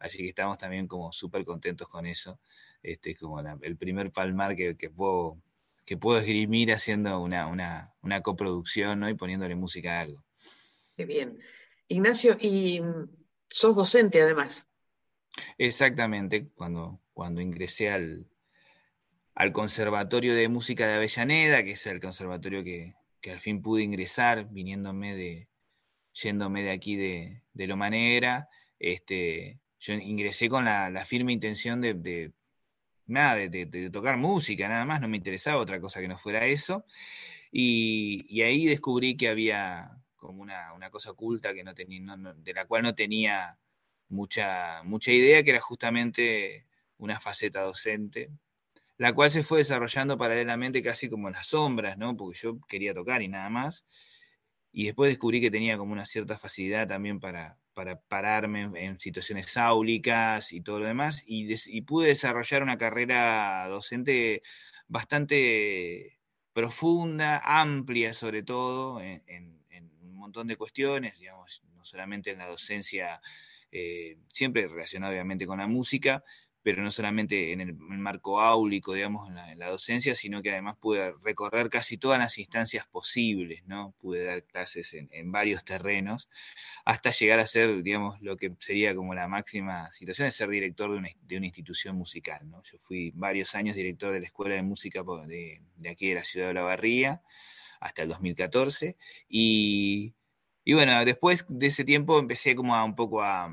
[0.00, 2.40] Así que estamos también como súper contentos con eso.
[2.82, 5.38] Este como el primer palmar que, que puedo
[5.84, 9.08] que puedo esgrimir haciendo una, una, una coproducción ¿no?
[9.08, 10.24] y poniéndole música a algo.
[10.96, 11.38] Qué bien.
[11.86, 13.10] Ignacio, y mm,
[13.48, 14.66] sos docente además.
[15.58, 18.26] Exactamente, cuando, cuando ingresé al,
[19.34, 22.94] al Conservatorio de Música de Avellaneda, que es el conservatorio que,
[23.30, 25.48] al fin pude ingresar, viniéndome de,
[26.12, 28.48] yéndome de aquí de, de Loma Negra,
[28.78, 32.32] este, yo ingresé con la, firme intención de,
[33.06, 36.84] nada, de, tocar música, nada más, no me interesaba otra cosa que no fuera eso.
[37.50, 42.00] Y, ahí descubrí que había como una, cosa oculta que no tenía,
[42.36, 43.58] de la cual no tenía
[44.08, 46.66] mucha, mucha idea que era justamente
[46.98, 48.30] una faceta docente,
[48.96, 52.16] la cual se fue desarrollando paralelamente casi como las sombras, ¿no?
[52.16, 53.84] Porque yo quería tocar y nada más.
[54.72, 59.56] Y después descubrí que tenía como una cierta facilidad también para, para pararme en, situaciones
[59.56, 64.42] áulicas y todo lo demás, y, pude desarrollar una carrera docente
[64.88, 66.18] bastante
[66.52, 69.60] profunda, amplia sobre todo, en,
[70.00, 73.20] un montón de cuestiones, digamos, no solamente en la docencia,
[73.70, 76.24] eh, siempre relacionada obviamente con la música,
[76.64, 81.12] pero no solamente en el, marco áulico, digamos, en la, docencia, sino que además pude
[81.22, 83.94] recorrer casi todas las instancias posibles, ¿no?
[84.00, 86.30] Pude dar clases en, varios terrenos,
[86.86, 90.90] hasta llegar a ser, digamos, lo que sería como la máxima situación de ser director
[90.90, 92.62] de una, institución musical, ¿no?
[92.62, 96.48] Yo fui varios años director de la Escuela de Música de, aquí de la ciudad
[96.48, 97.20] de La Barría,
[97.78, 98.96] hasta el 2014,
[99.28, 100.14] y,
[100.64, 103.50] y bueno, después de ese tiempo empecé como a un poco a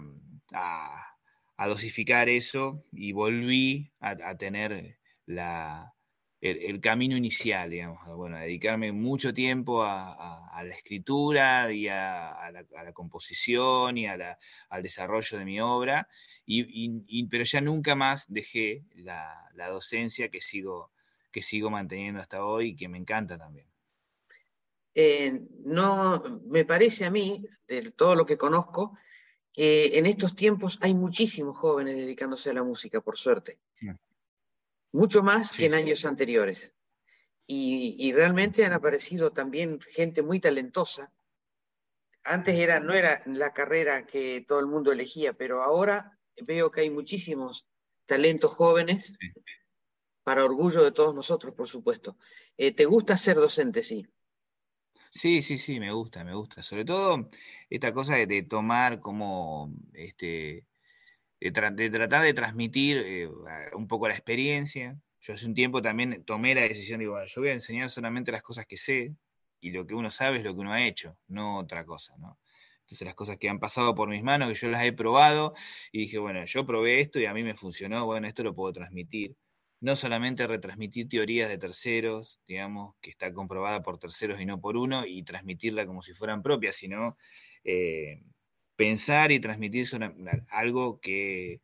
[1.68, 5.94] dosificar eso y volví a, tener la,
[6.42, 12.94] el, camino inicial, digamos, bueno, a dedicarme mucho tiempo a, la escritura y a, la,
[12.94, 14.38] composición y al
[14.82, 16.08] desarrollo de mi obra,
[16.46, 20.92] y, pero ya nunca más dejé la, docencia que sigo,
[21.32, 23.68] que sigo manteniendo hasta hoy y que me encanta también.
[24.94, 28.98] Eh, no, me parece a mí, de todo lo que conozco,
[29.54, 33.60] que en estos tiempos hay muchísimos jóvenes dedicándose a la música, por suerte.
[34.92, 36.74] Mucho más que en años anteriores.
[37.48, 41.12] Y, realmente han aparecido también gente muy talentosa.
[42.24, 46.82] Antes era, no era la carrera que todo el mundo elegía, pero ahora veo que
[46.82, 47.68] hay muchísimos
[48.06, 49.16] talentos jóvenes,
[50.24, 52.18] para orgullo de todos nosotros, por supuesto.
[52.58, 53.82] Eh, ¿Te gusta ser docente?
[53.82, 54.08] Sí.
[55.14, 56.64] Sí, sí, sí, me gusta, me gusta.
[56.64, 57.30] Sobre todo
[57.70, 60.66] esta cosa de, tomar como, este,
[61.40, 63.30] de, tratar de transmitir eh,
[63.76, 64.98] un poco la experiencia.
[65.22, 68.32] Yo hace un tiempo también tomé la decisión, digo, bueno, yo voy a enseñar solamente
[68.32, 69.16] las cosas que sé
[69.60, 72.40] y lo que uno sabe es lo que uno ha hecho, no otra cosa, ¿no?
[72.82, 75.54] Entonces las cosas que han pasado por mis manos, que yo las he probado
[75.92, 78.74] y dije, bueno, yo probé esto y a mí me funcionó, bueno, esto lo puedo
[78.74, 79.36] transmitir
[79.82, 84.78] no solamente retransmitir teorías de terceros, digamos, que está comprobada por terceros y no por
[84.78, 87.18] uno, y transmitirla como si fueran propias, sino
[87.64, 88.22] eh,
[88.76, 89.88] pensar y transmitir
[90.50, 91.62] algo que,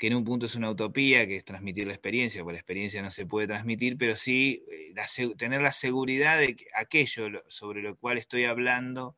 [0.00, 3.12] en un punto es una utopía, que es transmitir la experiencia, porque la experiencia no
[3.12, 8.18] se puede transmitir, pero sí eh, tener la seguridad de que aquello sobre lo cual
[8.18, 9.16] estoy hablando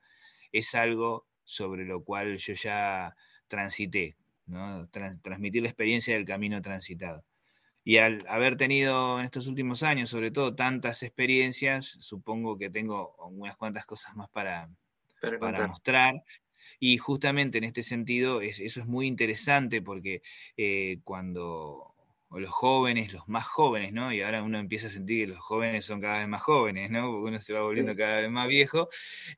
[0.52, 3.16] es algo sobre lo cual yo ya
[3.48, 4.86] transité, ¿no?
[5.22, 7.24] transmitir la experiencia del camino transitado.
[7.84, 13.14] Y al haber tenido en estos últimos años, sobre todo, tantas experiencias, supongo que tengo
[13.30, 14.70] unas cuantas cosas más para,
[15.38, 16.14] para, mostrar.
[16.80, 20.22] Y justamente en este sentido, eso es muy interesante porque
[20.56, 21.94] eh, cuando
[22.30, 24.12] los jóvenes, los más jóvenes, ¿no?
[24.12, 27.12] Y ahora uno empieza a sentir que los jóvenes son cada vez más jóvenes, ¿no?
[27.12, 28.88] Porque uno se va volviendo cada vez más viejo,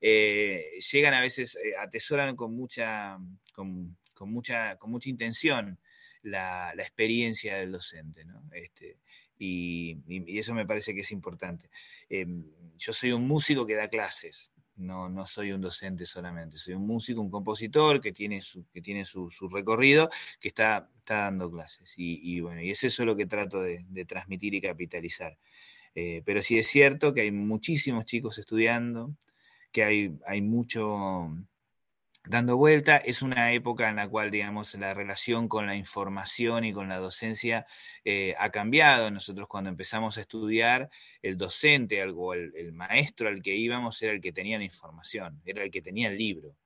[0.00, 3.18] eh, llegan a veces, eh, atesoran con mucha,
[3.52, 5.78] con, con, mucha, con mucha intención
[6.26, 8.42] la, experiencia del docente, ¿no?
[8.52, 8.98] Este,
[9.38, 9.98] y,
[10.38, 11.70] eso me parece que es importante.
[12.08, 12.44] Em,
[12.76, 16.86] yo soy un músico que da clases, no, no soy un docente solamente, soy un
[16.86, 20.10] músico, un compositor que tiene su, que tiene su, recorrido,
[20.40, 21.94] que está, está dando clases.
[21.96, 25.38] Y, bueno, y es eso lo que trato de, transmitir y capitalizar.
[25.94, 29.16] Eh, pero sí es cierto que hay muchísimos chicos estudiando,
[29.72, 31.30] que hay, hay mucho
[32.28, 32.96] dando vuelta.
[32.96, 36.98] Es una época en la cual, digamos, la relación con la información y con la
[36.98, 37.66] docencia
[38.04, 39.10] eh, ha cambiado.
[39.10, 40.90] Nosotros cuando empezamos a estudiar,
[41.22, 45.62] el docente, algo, el, maestro al que íbamos era el que tenía la información, era
[45.62, 46.56] el que tenía el libro.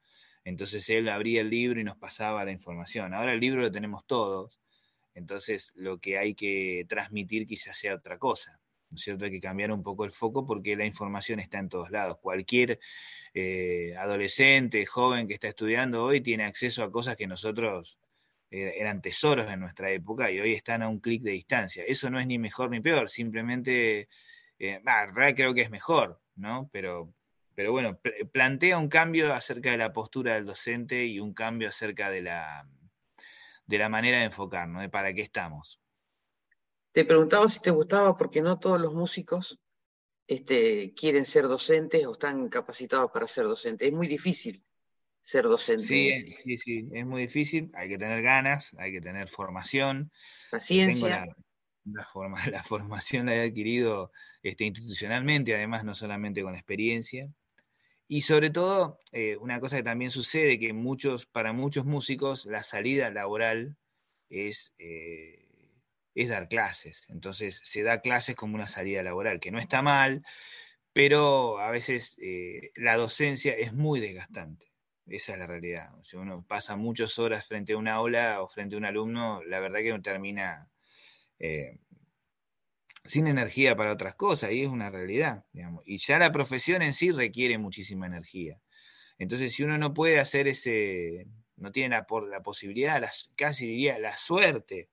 [0.44, 3.14] Entonces él abría el libro y nos pasaba la información.
[3.14, 4.60] Ahora el libro lo tenemos todos,
[5.14, 8.58] entonces lo que hay que transmitir quizás sea otra cosa.
[8.90, 9.24] ¿No es cierto?
[9.24, 12.18] Hay que cambiar un poco el foco porque la información está en todos lados.
[12.20, 12.80] Cualquier
[13.34, 17.98] eh, adolescente, joven que está estudiando hoy tiene acceso a cosas que nosotros
[18.50, 21.84] eh, eran tesoros en nuestra época y hoy están a un clic de distancia.
[21.86, 24.08] Eso no es ni mejor ni peor, simplemente,
[24.58, 26.68] eh, realidad creo que es mejor, ¿no?
[26.72, 27.14] Pero,
[27.54, 28.00] pero bueno,
[28.32, 32.66] plantea un cambio acerca de la postura del docente y un cambio acerca de la,
[33.66, 35.80] de la manera de enfocarnos, de para qué estamos.
[36.92, 39.60] Te preguntaba si te gustaba porque no todos los músicos
[40.26, 43.88] este, quieren ser docentes o están capacitados para ser docentes.
[43.88, 44.64] Es muy difícil
[45.20, 45.84] ser docente.
[45.84, 47.70] Sí, sí, sí, es muy difícil.
[47.74, 50.10] Hay que tener ganas, hay que tener formación.
[50.50, 51.26] Paciencia.
[51.26, 51.36] La,
[52.50, 54.12] la, formación la he adquirido
[54.42, 57.28] este, institucionalmente, además no solamente con experiencia.
[58.08, 62.62] y sobre todo, eh, una cosa que también sucede, que muchos, para muchos músicos la
[62.62, 63.76] salida laboral
[64.28, 65.49] es, eh,
[66.14, 67.04] es dar clases.
[67.08, 70.24] Entonces se da clases como una salida laboral, que no está mal,
[70.92, 74.66] pero a veces eh, la docencia es muy desgastante.
[75.06, 75.90] Esa es la realidad.
[76.04, 79.60] Si uno pasa muchas horas frente a una aula o frente a un alumno, la
[79.60, 80.68] verdad que no termina
[83.04, 85.44] sin energía para otras cosas, y es una realidad.
[85.84, 88.60] Y ya la profesión en sí requiere muchísima energía.
[89.18, 93.02] Entonces, si uno no puede hacer ese, no tiene la, la posibilidad,
[93.36, 94.88] casi diría la suerte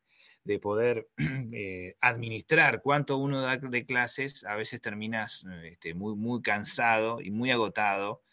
[0.48, 1.10] de poder
[1.52, 7.32] eh, administrar cuánto uno da de clases, a veces terminas este, muy, muy cansado y
[7.32, 8.24] muy agotado,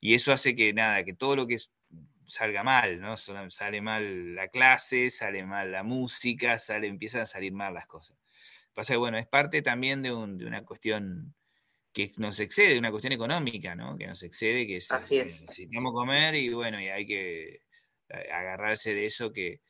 [0.00, 1.58] y eso hace que nada, que todo lo que
[2.26, 3.16] salga mal, ¿no?
[3.16, 8.16] Sale mal la clase, sale mal la música, sale, empiezan a salir mal las cosas.
[8.72, 11.34] Pasa que, bueno, es parte también de, una cuestión
[11.92, 13.96] que nos excede, de una cuestión económica, ¿no?
[13.96, 15.42] Que nos excede, que es, Así es.
[15.42, 17.62] necesitamos comer y bueno, y hay que
[18.08, 19.60] eh, agarrarse de eso que,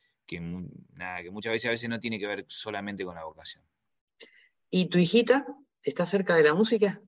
[0.92, 3.62] nada, que muchas veces a veces no tiene que ver solamente con la vocación.
[4.70, 5.46] ¿Y tu hijita
[5.82, 7.00] está cerca de la música?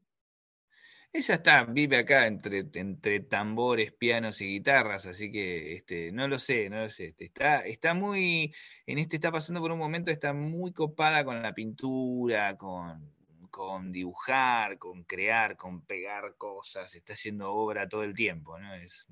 [1.12, 6.38] Ella está, vive acá entre, entre tambores, pianos y guitarras, así que este, no lo
[6.38, 7.06] sé, no lo sé.
[7.06, 8.54] Este, está, está muy,
[8.86, 13.15] en este está pasando por un momento, está muy copada con la pintura, con,
[13.56, 18.74] con dibujar, con crear, con pegar cosas, está haciendo obra todo el tiempo, ¿no?
[18.74, 19.06] Es,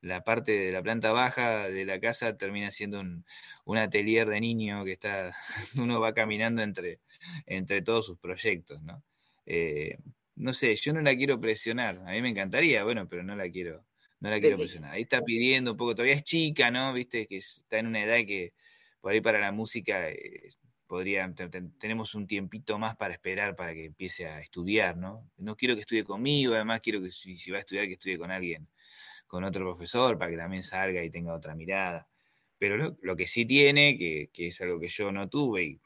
[0.00, 3.24] la parte de la planta baja de la casa termina siendo un,
[3.64, 5.34] un atelier de niño que está,
[5.76, 7.00] uno va caminando entre,
[7.46, 9.02] entre todos sus proyectos, ¿no?
[9.44, 9.98] Eh,
[10.36, 11.98] no sé, yo no la quiero presionar.
[12.06, 13.84] A mí me encantaría, bueno, pero no la quiero,
[14.20, 14.92] no la quiero presionar.
[14.92, 16.92] Ahí está pidiendo un poco, todavía es chica, ¿no?
[16.92, 18.52] Viste, que está en una edad que
[19.00, 20.50] por ahí para la música eh,
[20.90, 21.32] podría,
[21.78, 25.30] tenemos un tiempito más para esperar para que empiece a estudiar, ¿no?
[25.36, 28.32] No quiero que estudie conmigo, además quiero que si, va a estudiar, que estudie con
[28.32, 28.66] alguien,
[29.28, 32.08] con otro profesor, para que también salga y tenga otra mirada.
[32.58, 35.80] Pero lo, que sí tiene, que, que, es algo que yo no tuve y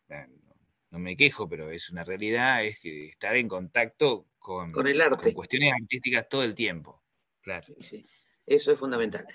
[0.91, 5.35] no me quejo, pero es una realidad, es que estar en contacto con, el arte.
[5.35, 7.03] cuestiones artísticas todo el tiempo.
[7.43, 7.75] Claro.
[7.79, 8.07] Sí,
[8.47, 9.27] eso es fundamental.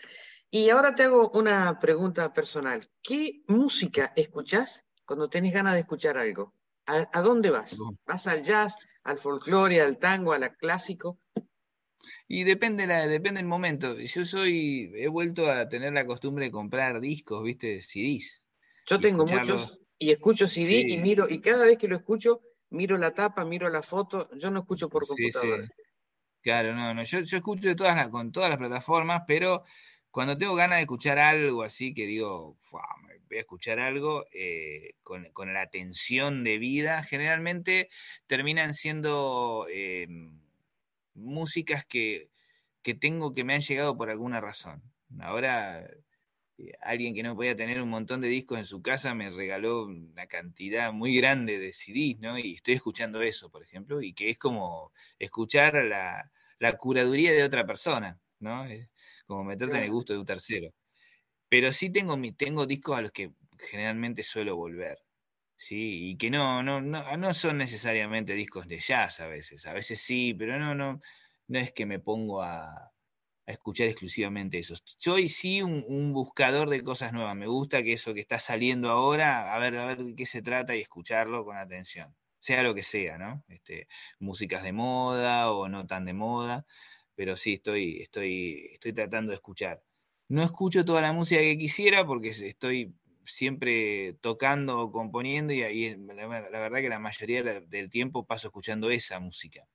[0.49, 2.82] Y ahora te hago una pregunta personal.
[3.03, 6.53] ¿Qué música escuchás cuando tenés ganas de escuchar algo?
[6.86, 7.80] ¿A, dónde vas?
[8.05, 11.18] ¿Vas al jazz, al folclore, al tango, al clásico?
[12.28, 13.97] Y depende, la, depende el momento.
[13.97, 18.45] Yo soy, he vuelto a tener la costumbre de comprar discos, viste, CDs.
[18.86, 22.95] Yo tengo muchos y escucho CD y miro, y cada vez que lo escucho, miro
[22.95, 25.68] la tapa, miro la foto, yo no escucho por computadora.
[26.41, 29.64] Claro, no, no, yo, yo escucho de todas las, con todas las plataformas, pero
[30.12, 35.53] cuando tengo ganas de escuchar algo así, que digo, voy a escuchar algo eh, con,
[35.53, 37.89] la atención de vida, generalmente
[38.28, 40.39] terminan siendo em,
[41.14, 42.30] músicas que,
[42.82, 44.82] que tengo que me han llegado por alguna razón.
[45.20, 45.86] Ahora
[46.60, 49.86] eh, alguien que no podía tener un montón de discos en su casa me regaló
[49.86, 52.38] una cantidad muy grande de CDs, ¿no?
[52.38, 56.32] Y estoy escuchando eso, por ejemplo, y que es como escuchar la,
[56.78, 58.66] curaduría de otra persona, ¿no?
[59.30, 60.74] Como meterte en el gusto de un tercero.
[61.50, 64.98] Pero sí tengo, tengo discos a los que generalmente suelo volver,
[65.56, 66.10] ¿sí?
[66.12, 70.02] Y que no, no, no, no son necesariamente discos de jazz a veces, a veces
[70.02, 71.00] sí, pero no, no,
[71.48, 72.92] no es que me pongo a,
[73.46, 74.76] escuchar exclusivamente eso.
[74.86, 77.36] Soy sí un, buscador de cosas nuevas.
[77.36, 80.42] Me gusta que eso que está saliendo ahora, a ver, a ver de qué se
[80.42, 82.16] trata y escucharlo con atención.
[82.40, 83.44] Sea lo que sea, ¿no?
[83.48, 83.88] Este,
[84.20, 86.66] músicas de moda o no tan de moda,
[87.20, 89.84] pero sí estoy, estoy, estoy tratando de escuchar.
[90.30, 92.93] No escucho toda la música que quisiera porque estoy
[93.26, 98.47] siempre tocando o componiendo y ahí la, la verdad que la mayoría del tiempo paso
[98.47, 99.67] escuchando esa música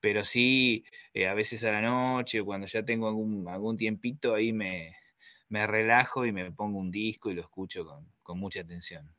[0.00, 4.34] pero sí, eh, a veces a la noche o cuando ya tengo algún, algún tiempito,
[4.34, 4.96] ahí me,
[5.50, 7.84] relajo y me pongo un disco y lo escucho
[8.22, 9.14] con, mucha atención.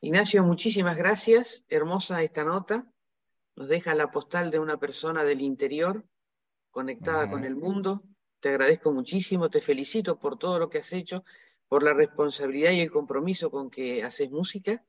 [0.00, 1.64] Ignacio, muchísimas gracias.
[1.68, 2.84] Hermosa esta nota.
[3.54, 6.04] Nos deja la postal de una persona del interior
[6.70, 8.02] conectada con el mundo.
[8.40, 11.24] Te agradezco muchísimo, te felicito por todo lo que has hecho,
[11.68, 14.84] por la responsabilidad y el compromiso con que haces música.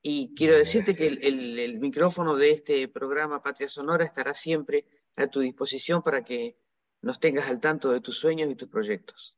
[0.00, 4.84] Y quiero decirte que el, micrófono de este programa Patria Sonora estará siempre
[5.16, 6.56] a tu disposición para que
[7.02, 9.36] nos tengas al tanto de tus sueños y tus proyectos.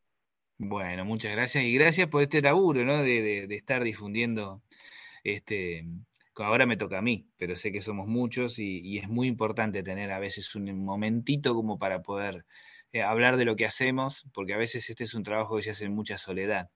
[0.59, 3.03] Bueno, muchas gracias y gracias por este laburo, ¿no?
[3.03, 4.63] De, estar difundiendo
[5.25, 5.87] este.
[6.37, 10.11] Ahora me toca a mí, pero sé que somos muchos y, es muy importante tener
[10.13, 12.47] a veces un momentito como para poder
[12.93, 15.71] eh, hablar de lo que hacemos, porque a veces este es un trabajo que se
[15.71, 16.71] hace en mucha soledad.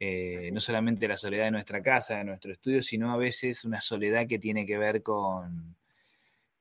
[0.00, 3.80] Eh, no solamente la soledad de nuestra casa, de nuestro estudio, sino a veces una
[3.80, 5.76] soledad que tiene que ver con,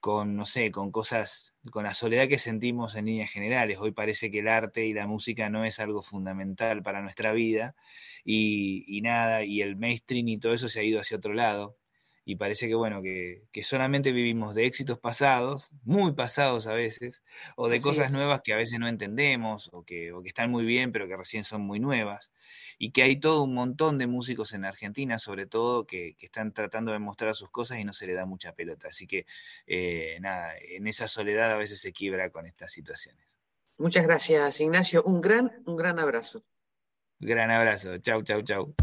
[0.04, 3.78] con, no sé, con cosas, con la soledad que sentimos en líneas generales.
[3.80, 7.74] Hoy parece que el arte y la música no es algo fundamental para nuestra vida
[8.26, 11.78] y, nada, y el mainstream y todo eso se ha ido hacia otro lado.
[12.26, 17.22] Y parece que, bueno, que, solamente vivimos de éxitos pasados, muy pasados a veces,
[17.56, 20.64] o de cosas nuevas que a veces no entendemos, o que, o que están muy
[20.66, 22.32] bien, pero que recién son muy nuevas
[22.78, 26.92] y que hay todo un montón de músicos en Argentina, sobre todo, que, están tratando
[26.92, 28.90] de mostrar sus cosas y no se le da mucha pelota.
[28.90, 29.26] Así que,
[29.68, 33.38] eh, nada, en esa soledad a veces se quiebra con estas situaciones.
[33.78, 35.04] Muchas gracias, Ignacio.
[35.04, 36.44] Un gran, un gran abrazo.
[37.20, 37.98] Gran abrazo.
[38.00, 38.76] Chau, chau, chau.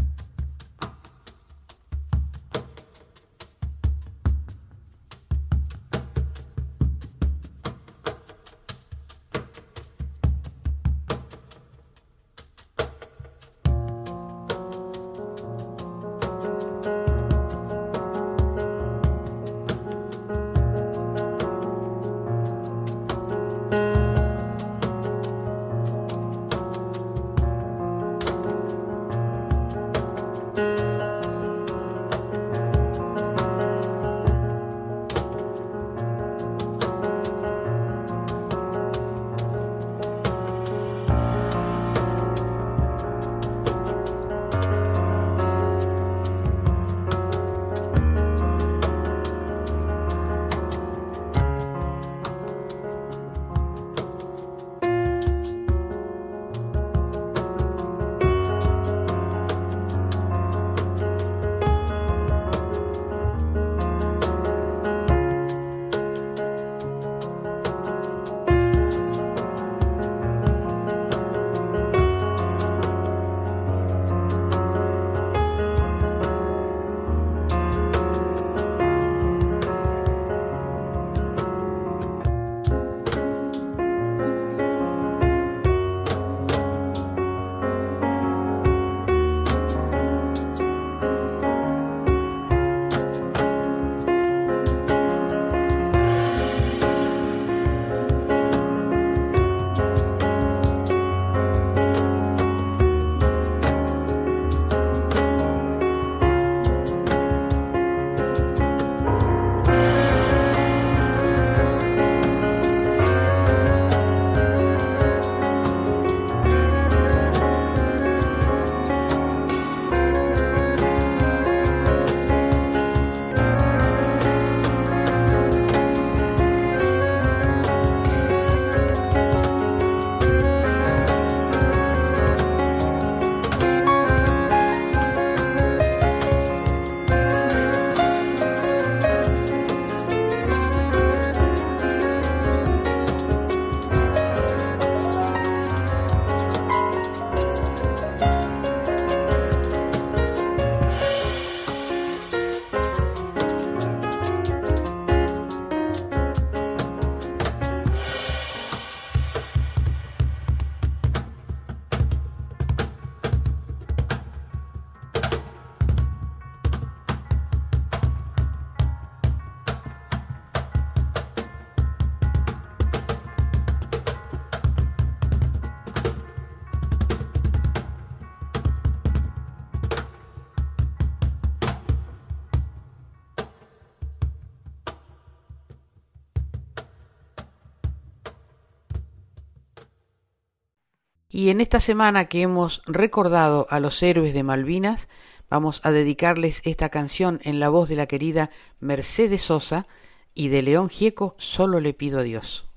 [191.41, 195.07] Y en esta semana que hemos recordado a los héroes de Malvinas,
[195.49, 199.87] vamos a dedicarles esta canción en la voz de la querida Mercedes Sosa
[200.35, 202.69] y de León Gieco, Solo le pido a Dios.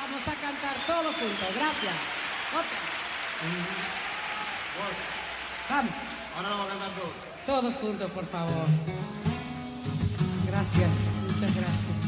[0.00, 1.94] Vamos a cantar todos juntos, gracias.
[5.70, 5.92] Vamos.
[6.36, 7.12] Ahora vamos a cantar todos.
[7.46, 8.66] Todos juntos, por favor.
[10.46, 10.90] Gracias,
[11.26, 11.99] muchas gracias.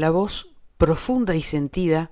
[0.00, 2.10] La voz profunda y sentida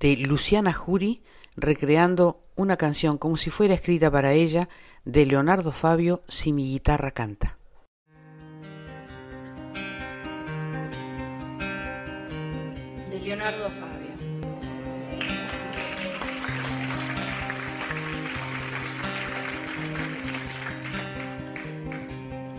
[0.00, 1.22] de Luciana Jury
[1.56, 4.68] recreando una canción como si fuera escrita para ella
[5.04, 7.58] de Leonardo Fabio Si mi guitarra canta.
[13.10, 14.10] De Leonardo Fabio.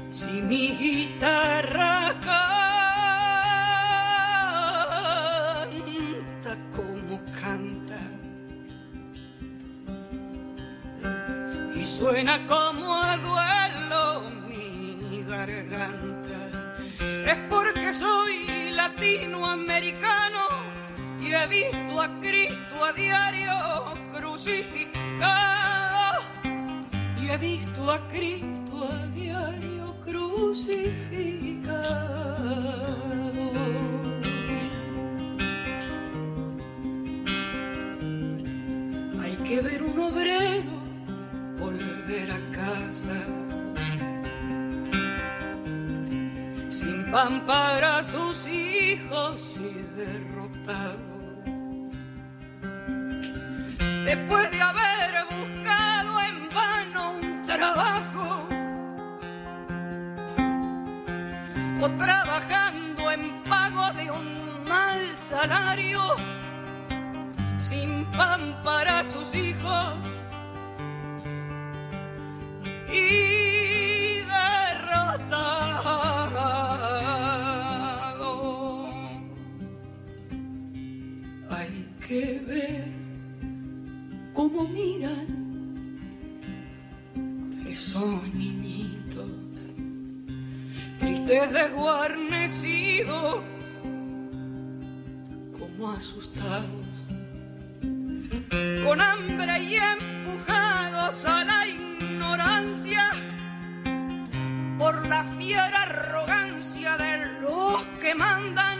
[0.09, 2.60] Si mi guitarra canta
[12.01, 16.39] suena como a duelo mi garganta.
[17.31, 20.47] Es porque soy latinoamericano
[21.21, 23.53] y he visto a Cristo a diario
[24.15, 25.01] crucificado.
[27.21, 30.71] Y he visto a Cristo a diario crucificado.
[39.23, 40.80] Hay que ver un obrero
[41.67, 43.17] a casa.
[46.69, 51.11] Sin pan para sus hijos y derrotado.
[54.05, 58.47] Después de haber buscado en vano un trabajo
[61.81, 66.01] o trabajando en pago de un mal salario,
[67.57, 70.11] sin pan para sus hijos
[72.93, 75.49] y derrotado.
[81.49, 82.91] Hay que ver
[84.33, 85.41] cómo miran
[87.67, 89.29] esos niñitos,
[90.99, 93.43] tristes desguarnecidos,
[95.57, 97.05] como asustados,
[98.83, 101.67] con hambre y empujados a la
[102.21, 103.09] ignorancia
[104.77, 108.77] por la fiera arrogancia de los que mandan.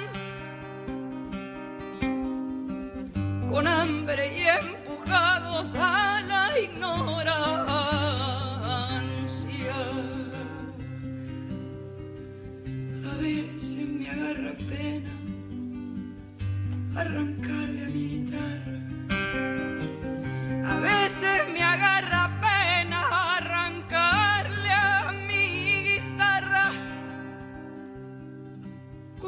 [3.50, 7.42] Con hambre y empujados a la ignorancia.
[13.12, 15.14] A veces me agarra pena
[16.96, 18.78] arrancarle a mi guitarra.
[20.74, 21.91] A veces me agarra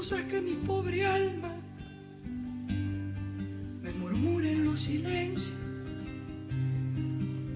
[0.04, 1.50] Cosas que mi pobre alma
[3.82, 5.54] me murmura en los silencios.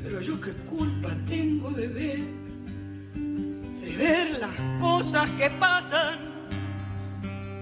[0.01, 2.19] Pero yo qué culpa tengo de ver,
[3.81, 6.19] de ver las cosas que pasan.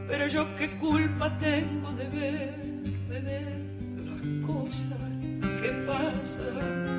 [0.07, 2.55] Pero yo qué culpa tengo de ver,
[3.09, 3.61] de ver
[4.05, 4.99] las cosas
[5.63, 6.94] que pasan.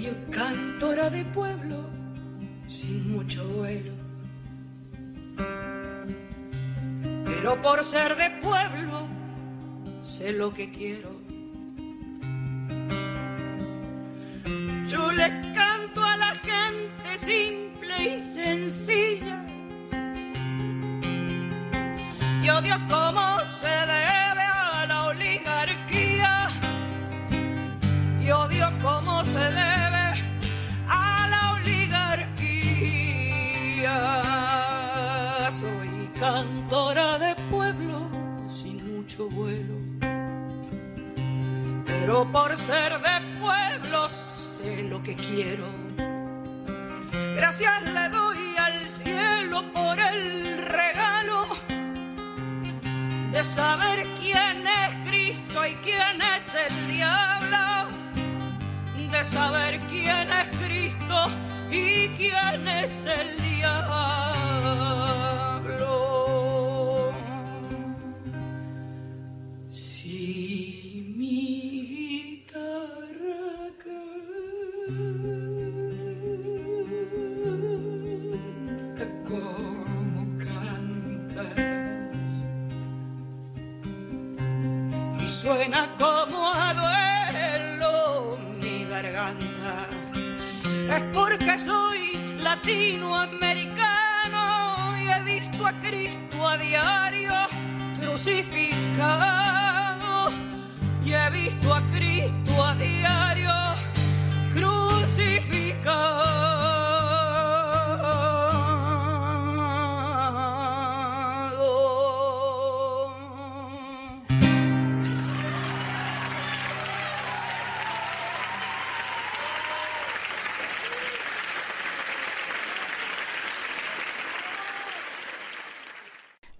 [0.00, 1.84] Soy cantora de pueblo
[2.66, 3.92] sin mucho vuelo.
[7.26, 9.06] Pero por ser de pueblo
[10.02, 11.19] sé lo que quiero.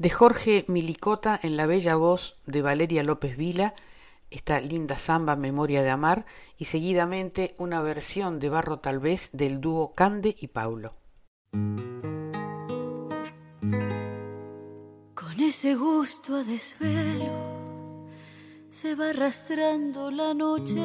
[0.00, 3.74] De Jorge Milicota en la bella voz de Valeria López Vila,
[4.30, 6.24] esta linda samba Memoria de Amar,
[6.56, 10.94] y seguidamente una versión de Barro tal vez del dúo Cande y Paulo.
[15.14, 18.06] Con ese gusto a desvelo
[18.70, 20.80] se va arrastrando la noche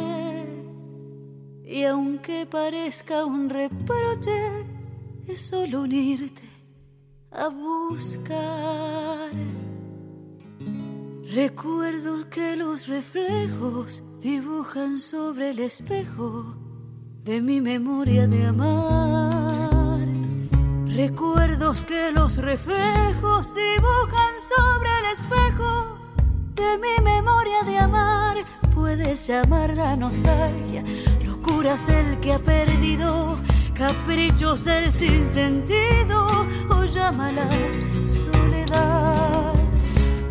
[1.64, 4.66] y aunque parezca un reproche,
[5.26, 6.55] es solo unirte
[7.38, 9.32] a buscar.
[11.34, 16.56] Recuerdo que los reflejos dibujan sobre el espejo
[17.24, 20.08] de mi memoria de amar.
[20.88, 26.00] Recuerdos que los reflejos dibujan sobre el espejo
[26.54, 28.38] de mi memoria de amar.
[28.74, 30.84] Puedes llamarla nostalgia,
[31.26, 33.38] locuras del que ha perdido,
[33.76, 37.48] caprichos del sinsentido o llámala
[38.08, 39.54] soledad.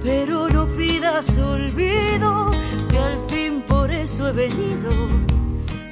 [0.03, 4.91] Pero no pidas olvido si al fin por eso he venido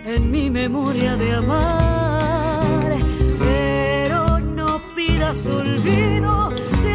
[0.05, 2.97] en mi memoria de amar.
[3.39, 6.51] Pero no pidas olvido
[6.83, 6.93] si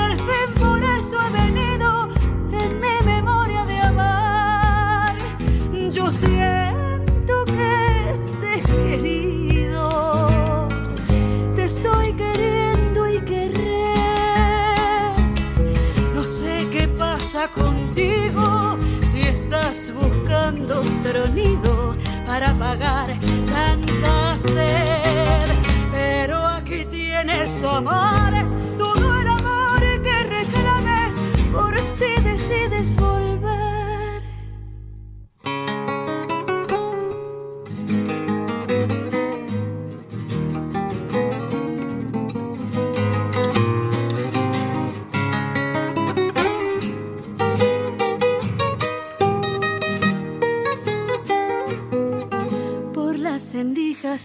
[17.97, 18.77] contigo
[19.11, 25.41] si estás buscando un tronido para pagar tanta sed.
[25.91, 28.51] Pero aquí tienes amores,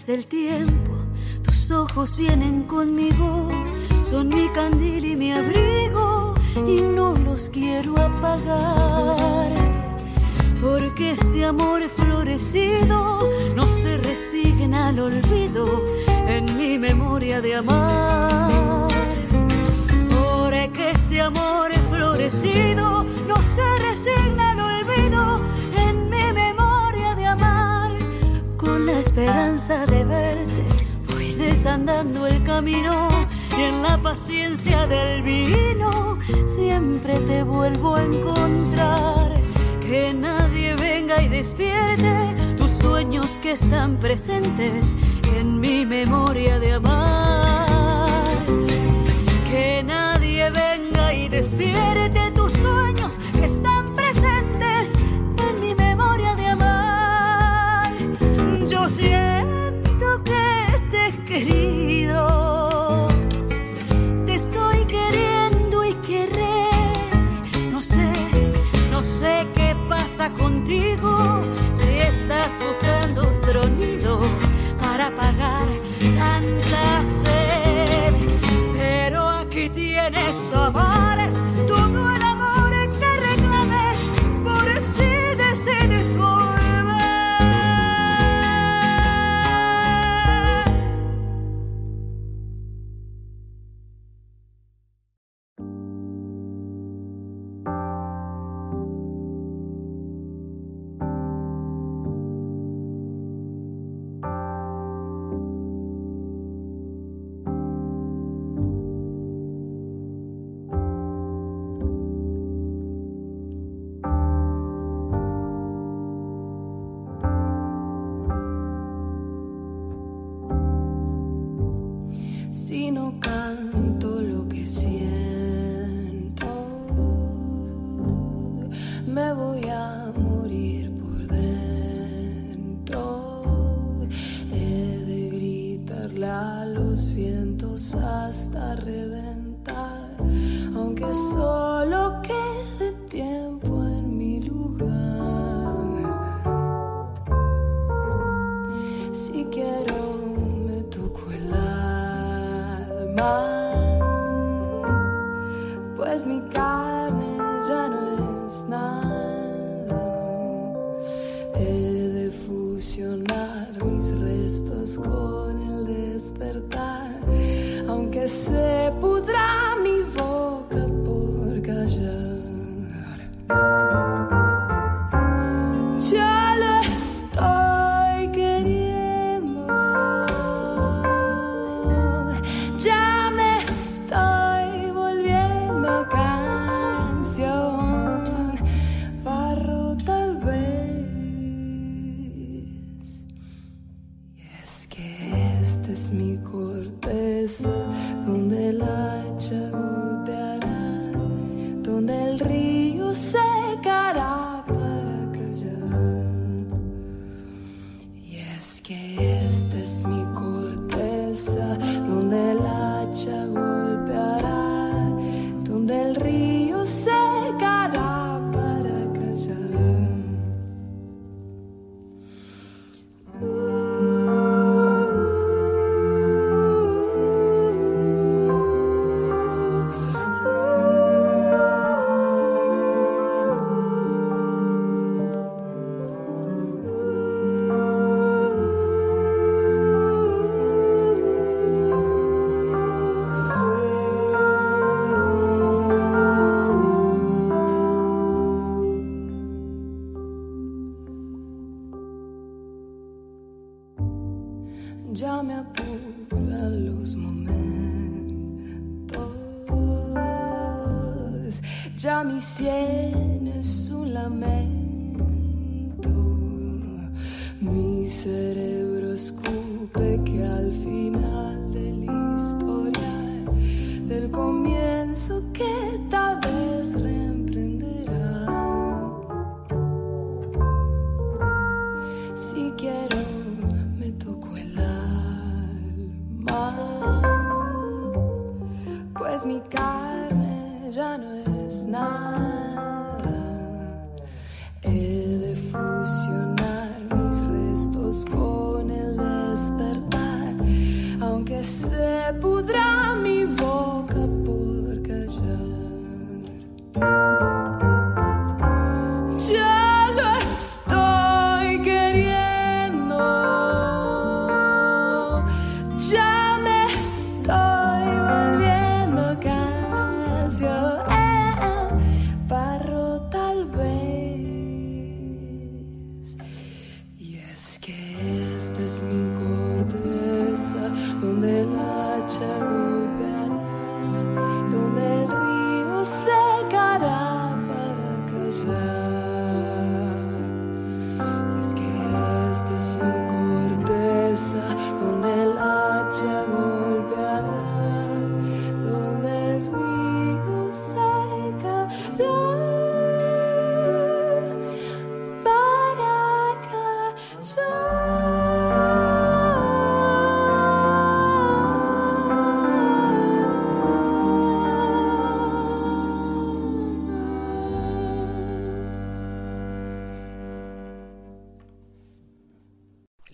[0.07, 0.91] del tiempo,
[1.43, 3.47] tus ojos vienen conmigo,
[4.03, 6.33] son mi candil y mi abrigo
[6.67, 9.51] y no los quiero apagar.
[10.61, 15.85] Porque este amor florecido no se resigna al olvido
[16.27, 18.89] en mi memoria de amar.
[20.09, 24.42] Porque este amor florecido no se resigna
[29.43, 30.63] de verte,
[31.09, 33.09] voy desandando el camino
[33.57, 39.41] y en la paciencia del vino siempre te vuelvo a encontrar.
[39.81, 44.95] Que nadie venga y despierte tus sueños que están presentes
[45.35, 47.22] en mi memoria de amar.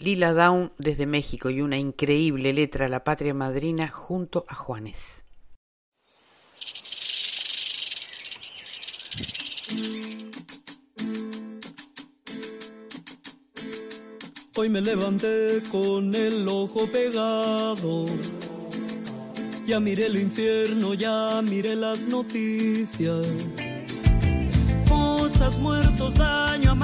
[0.09, 5.23] Tequila Down desde México y una increíble letra a la patria madrina junto a Juanes.
[14.55, 18.05] Hoy me levanté con el ojo pegado.
[19.67, 23.31] Ya miré el infierno, ya miré las noticias.
[24.89, 26.75] Cosas, muertos, daño,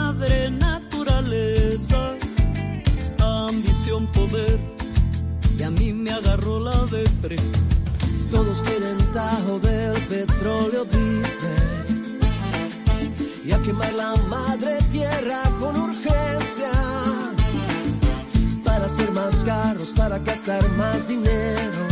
[10.46, 10.86] petróleo
[13.44, 16.72] y a quemar la madre tierra con urgencia.
[18.64, 21.88] Para hacer más carros, para gastar más dinero.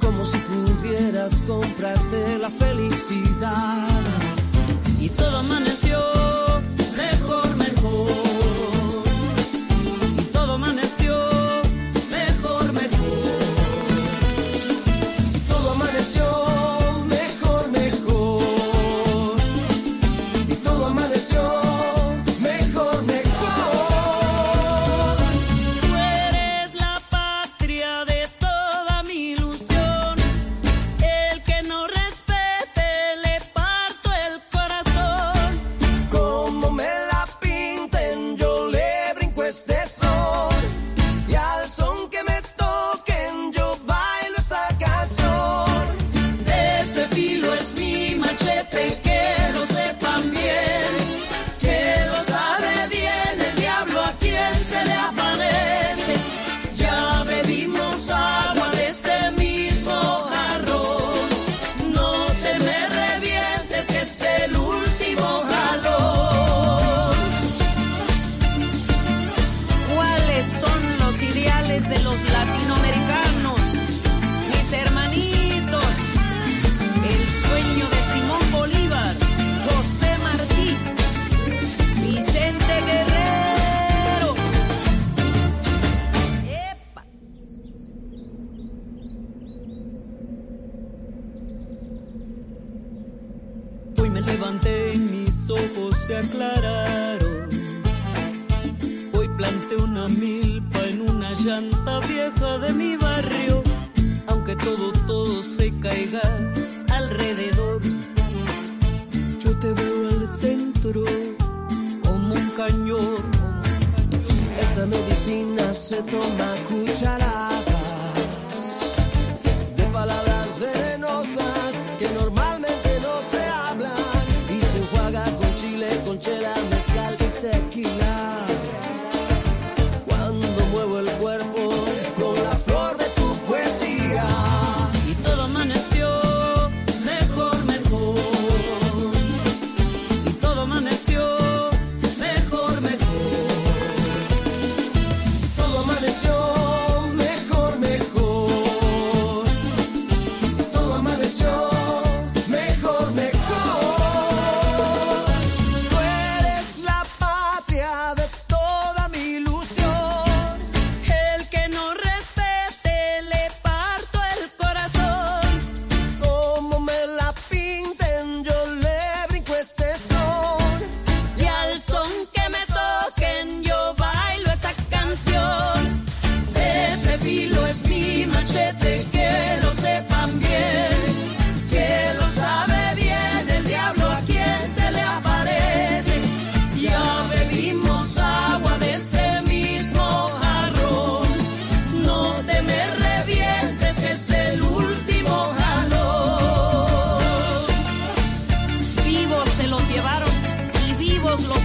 [0.00, 3.88] Como si pudieras comprarte la felicidad.
[5.00, 5.83] Y todo amanece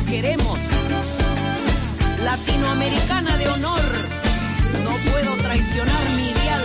[0.10, 0.60] queremos.
[2.24, 3.82] Latinoamericana de honor,
[4.84, 6.64] no puedo traicionar mi ideal.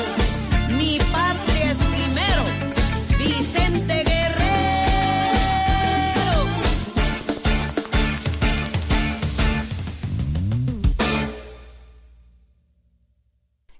[0.78, 2.42] Mi patria es primero,
[3.18, 4.44] Vicente Guerrero.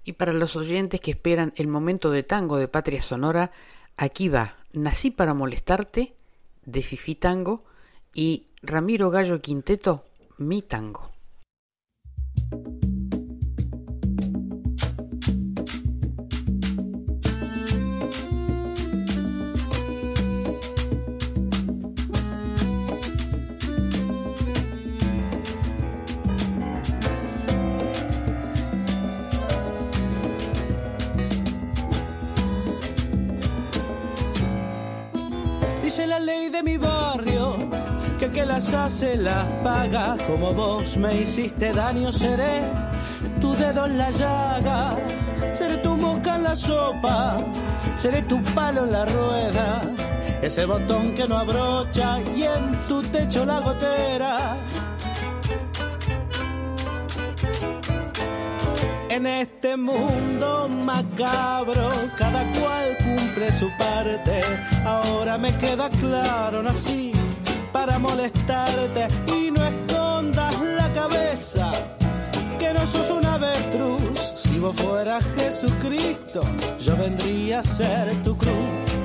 [0.03, 3.51] Y para los oyentes que esperan el momento de tango de Patria Sonora,
[3.97, 6.13] aquí va Nací para molestarte
[6.65, 7.63] de Fifi Tango
[8.13, 10.05] y Ramiro Gallo Quinteto,
[10.37, 11.11] Mi Tango.
[35.83, 36.94] Dice la ley de mi que
[38.55, 40.15] las hace las paga.
[40.27, 42.61] Como vos me hiciste daño, seré
[43.41, 44.95] tu dedo en la llaga.
[45.53, 47.37] Seré tu boca en la sopa,
[47.97, 49.81] seré tu palo en la rueda.
[50.41, 54.57] Ese botón que no abrocha y en tu techo la gotera.
[59.09, 64.41] En este mundo macabro, cada cual cumple su parte.
[64.85, 67.15] Ahora me queda claro, nací
[67.85, 71.71] para molestarte y no escondas la cabeza,
[72.57, 74.33] que no sos un avestruz.
[74.35, 76.41] Si vos fueras Jesucristo,
[76.79, 79.04] yo vendría a ser tu cruz.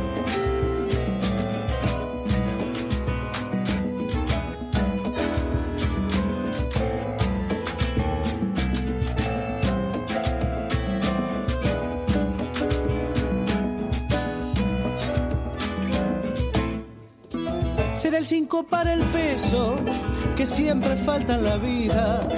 [18.10, 19.76] Será el cinco para el peso
[20.36, 22.28] que siempre falta en la vida.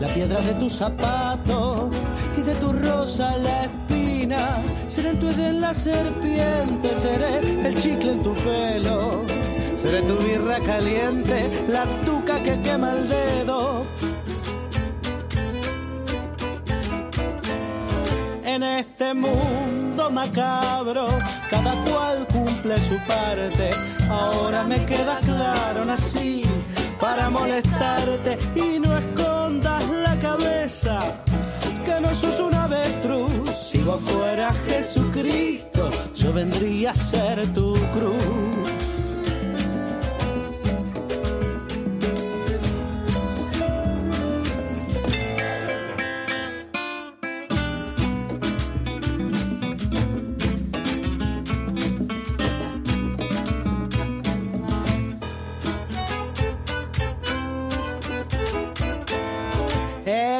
[0.00, 1.88] La piedra de tu zapato
[2.36, 4.56] y de tu rosa la espina.
[4.88, 7.38] Seré en tu edén la serpiente, seré
[7.68, 9.22] el chicle en tu pelo.
[9.76, 13.84] Seré tu birra caliente, la tuca que quema el dedo.
[18.54, 21.08] En este mundo macabro,
[21.48, 23.70] cada cual cumple su parte.
[24.10, 26.42] Ahora me queda claro, nací
[27.00, 31.00] para molestarte y no escondas la cabeza,
[31.82, 33.48] que no sos un avestruz.
[33.56, 38.51] Si vos fueras Jesucristo, yo vendría a ser tu cruz.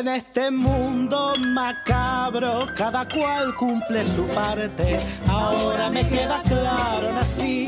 [0.02, 4.98] En este mundo macabro, cada cual cumple su parte.
[5.28, 7.66] Ahora me queda claro, nací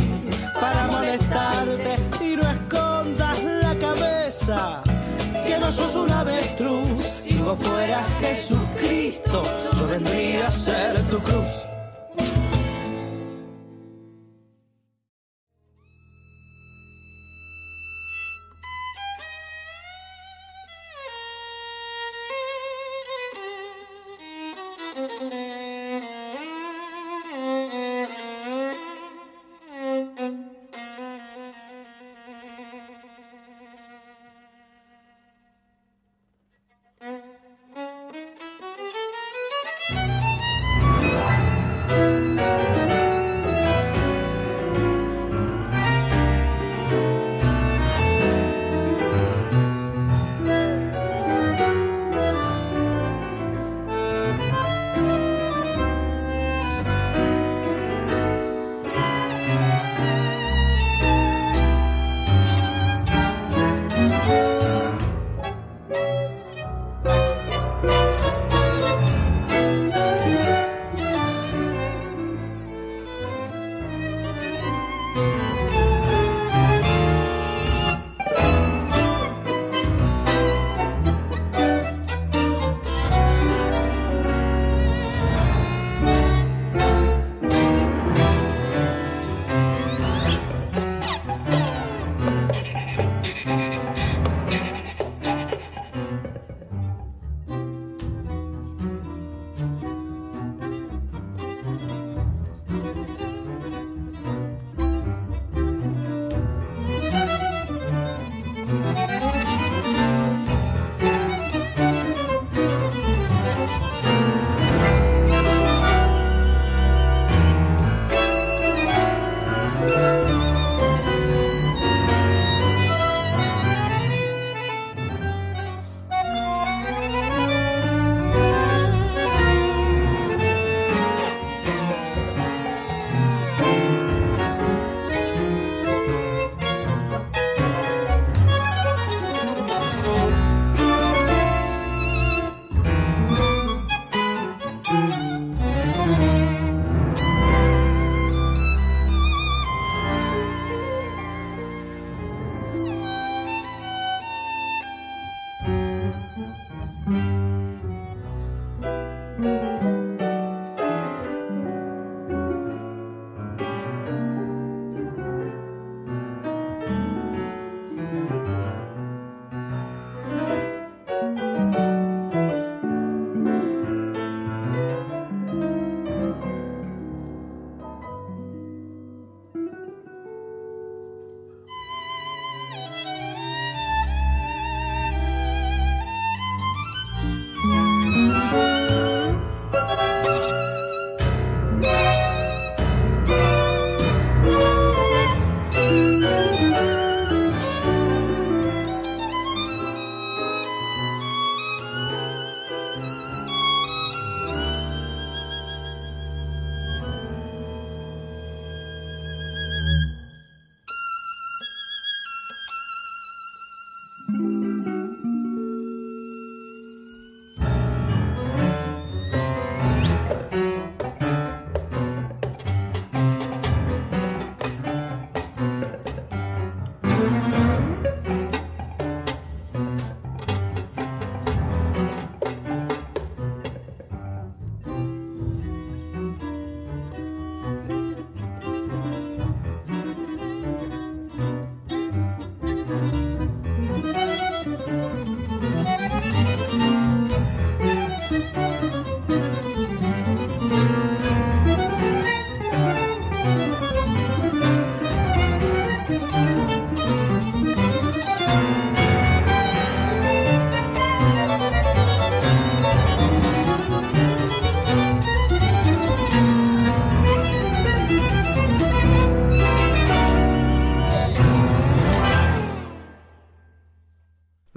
[0.60, 4.82] para molestarte y no escondas la cabeza.
[5.46, 9.44] Que no sos un avestruz, si vos fueras Jesucristo,
[9.78, 11.73] yo vendría a ser tu cruz.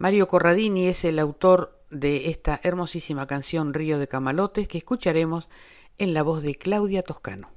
[0.08, 5.50] Mario Corradini es el autor de esta hermosísima canción Río de Camalotes que escucharemos
[5.98, 7.57] en la voz de Claudia Toscano.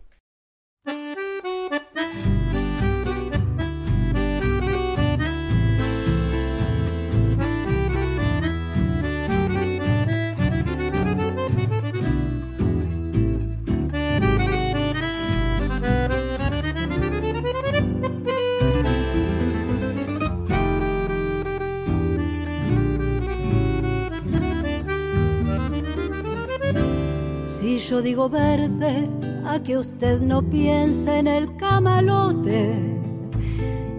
[27.61, 29.07] Yo digo verde,
[29.45, 32.75] a que usted no piense en el camalote.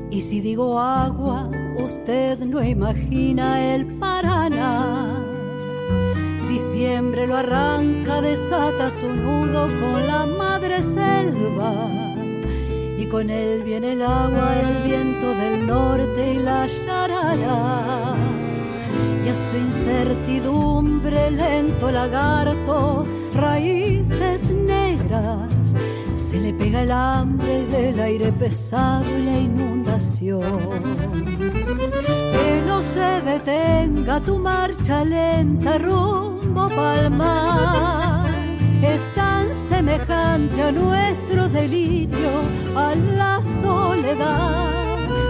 [0.10, 5.20] Y si digo agua, usted no imagina el Paraná.
[6.50, 11.74] Diciembre lo arranca, desata su nudo con la madre selva.
[12.98, 18.31] Y con él viene el agua, el viento del norte y la yarara.
[19.26, 25.76] Y a su incertidumbre lento lagarto raíces negras,
[26.14, 30.42] se le pega el hambre del aire pesado y la inundación.
[32.32, 38.28] Que no se detenga tu marcha lenta rumbo palmar,
[38.82, 42.30] es tan semejante a nuestro delirio,
[42.76, 44.68] a la soledad.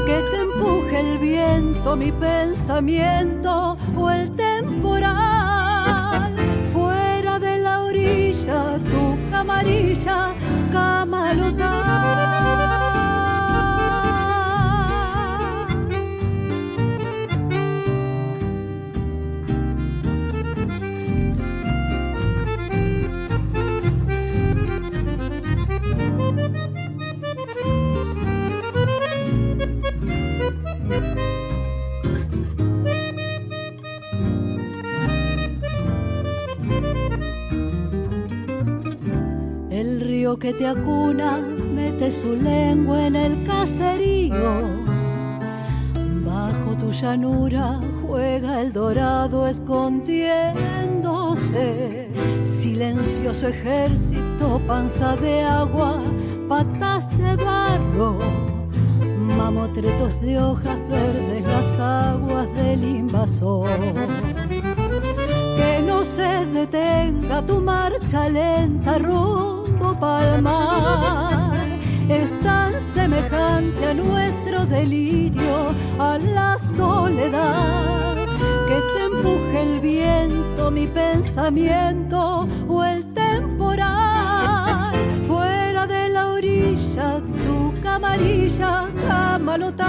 [0.05, 5.21] Que te empuje el viento, mi pensamiento o el temporal
[7.39, 10.35] de la orilla, tu camarilla,
[10.71, 12.40] camalota.
[40.37, 44.83] Que te acuna mete su lengua en el caserío.
[46.25, 52.11] Bajo tu llanura juega el dorado escondiéndose.
[52.43, 55.99] Silencioso ejército, panza de agua,
[56.47, 58.19] patas de barro.
[59.37, 63.69] Mamotretos de hojas verdes, las aguas del invasor
[65.57, 68.97] que no se detenga tu marcha lenta,
[69.99, 71.51] palmar
[72.11, 78.15] es tan semejante a nuestro delirio, a la soledad,
[78.67, 84.91] que te empuje el viento, mi pensamiento o el temporal.
[85.27, 89.85] Fuera de la orilla, tu camarilla, camalotal.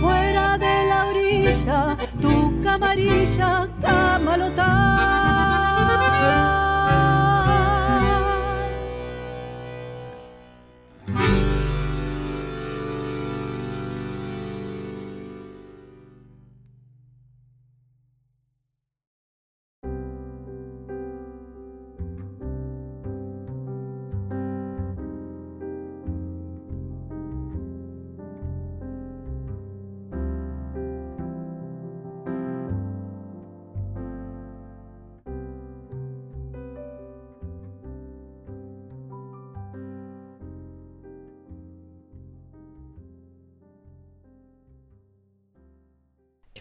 [0.00, 4.72] Fuera de la orilla, tu camarilla, camalotal.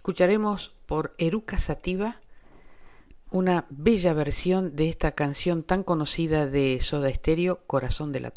[0.02, 2.22] Escucharemos por Eruca Sativa
[3.30, 8.32] una bella versión de esta canción tan conocida de Soda Stereo, Corazón de la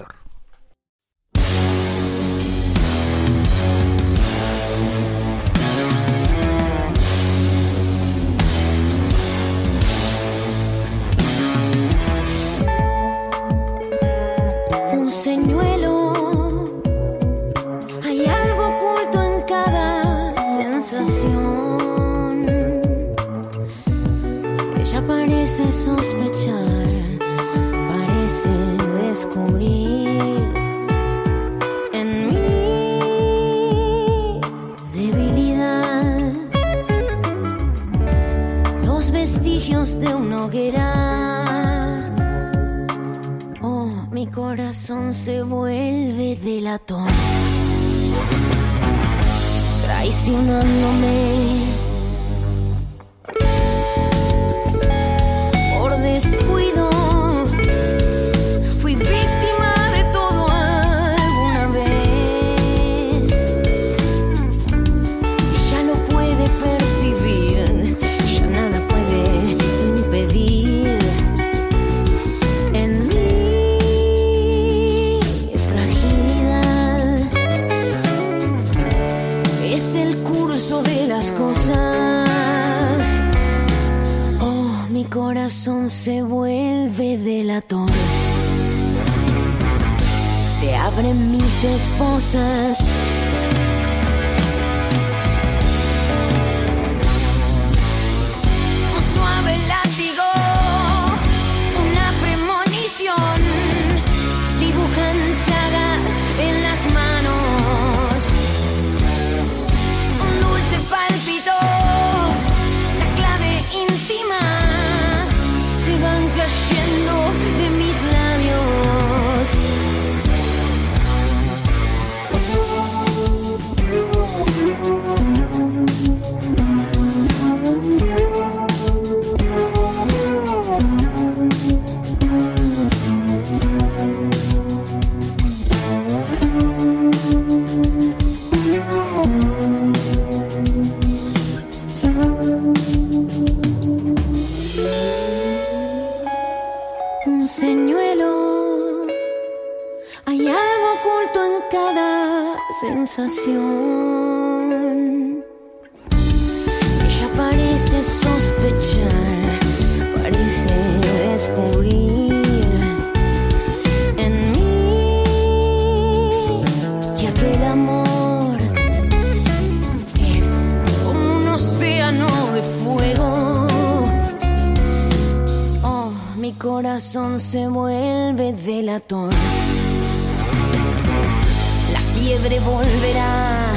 [182.45, 183.73] fiebre volverá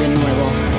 [0.00, 0.75] de nuevo.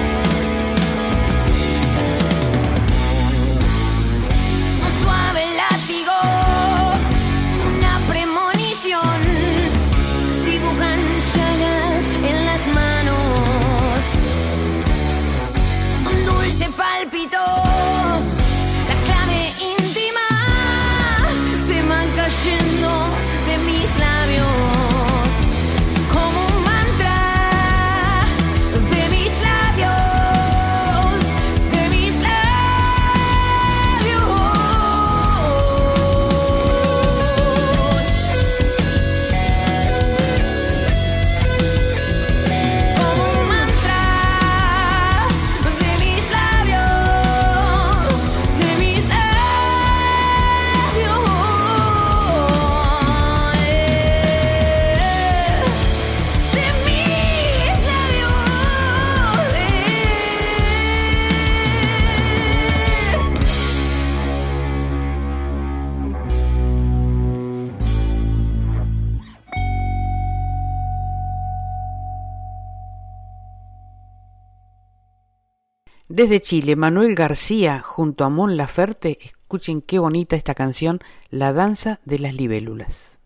[76.18, 81.00] Desde Chile, Manuel García junto a Mon Laferte, escuchen qué bonita esta canción,
[81.30, 83.17] La danza de las libélulas.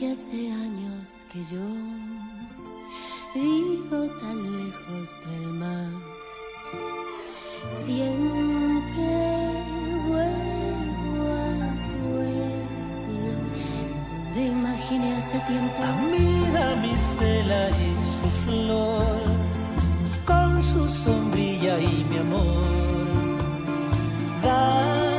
[0.00, 1.66] que hace años que yo
[3.34, 5.90] vivo tan lejos del mar.
[7.68, 9.08] Siempre
[10.08, 11.68] vuelvo a
[12.00, 13.32] pueblo
[14.10, 15.82] donde imaginé hace tiempo.
[15.82, 19.20] Amiga mi cela y su flor,
[20.24, 22.70] con su sombrilla y mi amor.
[24.42, 25.09] Da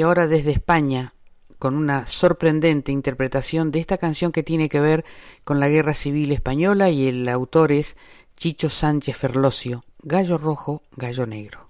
[0.00, 1.12] y ahora desde España
[1.58, 5.04] con una sorprendente interpretación de esta canción que tiene que ver
[5.44, 7.98] con la Guerra Civil Española y el autor es
[8.34, 11.69] Chicho Sánchez Ferlosio, Gallo Rojo, Gallo Negro.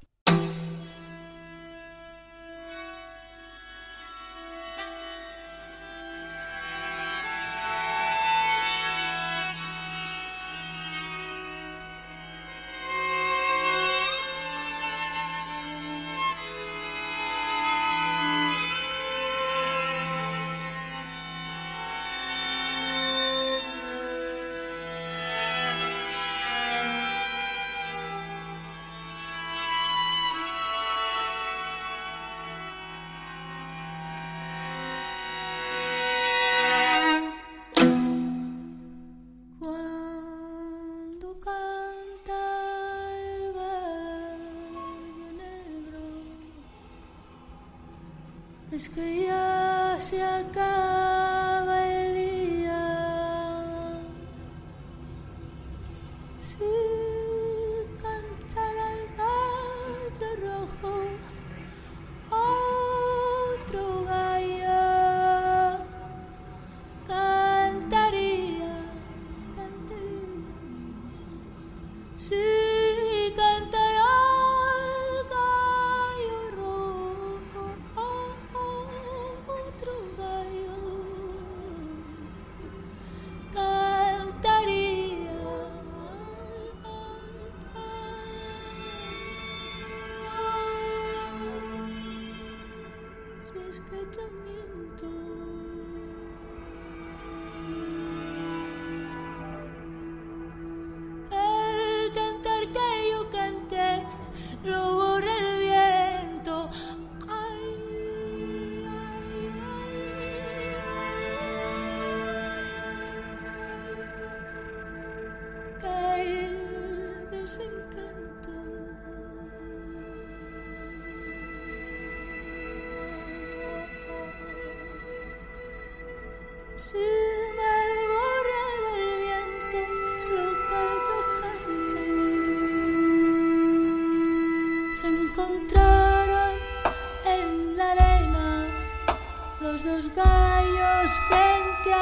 [94.68, 95.49] window.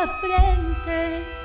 [0.09, 1.38] frente.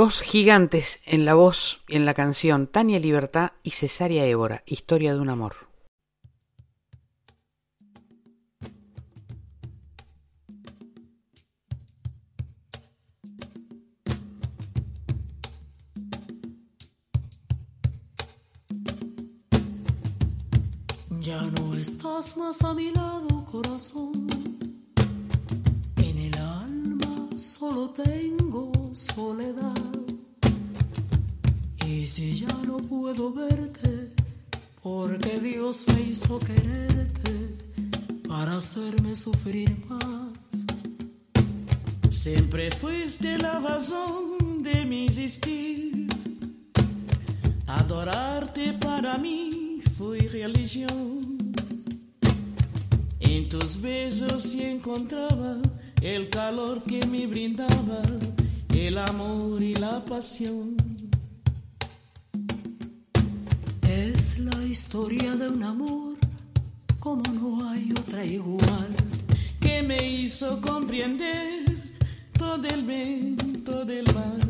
[0.00, 5.12] Dos gigantes en la voz y en la canción, Tania Libertad y Cesárea Évora, Historia
[5.12, 5.54] de un amor.
[21.20, 24.28] Ya no estás más a mi lado, corazón.
[25.96, 28.67] En el alma solo tengo
[28.98, 29.74] soledad.
[31.86, 34.12] Y si ya no puedo verte,
[34.82, 37.54] porque Dios me hizo quererte
[38.28, 40.66] para hacerme sufrir más.
[42.10, 46.08] Siempre fuiste la razón de mi existir.
[47.68, 51.52] Adorarte para mí fue religión.
[53.20, 55.56] En tus besos y encontraba
[56.02, 58.02] el calor que me brindaba
[58.74, 60.76] el amor y la pasión.
[63.88, 66.18] Es la historia de un amor
[66.98, 68.88] como no hay otra igual,
[69.60, 71.64] que me hizo comprender
[72.36, 74.40] todo el bien, todo el mal,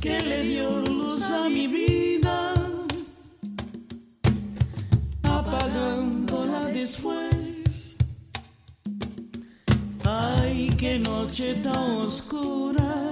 [0.00, 2.54] que le dio luz a mi vida,
[5.22, 7.96] apagándola después.
[10.04, 13.11] Ay, qué noche tan oscura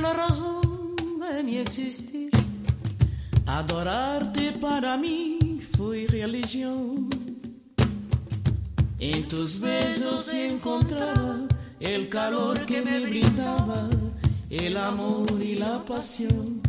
[0.00, 2.30] La razón de mi existir.
[3.46, 7.08] Adorarte para mí fue religión.
[8.98, 11.46] En tus besos encontraba
[11.80, 13.88] el calor que me brindaba,
[14.50, 16.65] el amor y la pasión.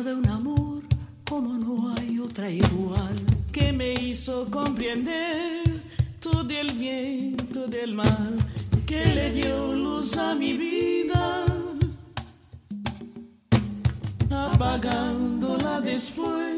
[0.00, 0.82] de un amor
[1.28, 3.14] como no hay otra igual,
[3.52, 5.82] que me hizo comprender
[6.18, 8.34] todo el bien, todo el mal,
[8.86, 11.44] que le dio luz a mi vida,
[14.30, 16.51] apagándola después.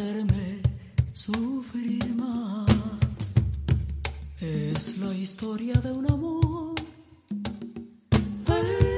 [0.00, 0.62] hacerme
[2.16, 2.66] más.
[4.40, 6.74] Es la historia de un amor.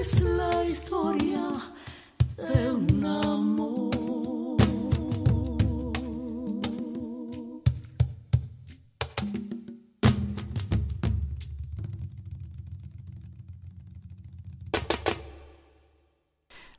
[0.00, 1.48] Es la historia
[2.36, 3.90] de un amor.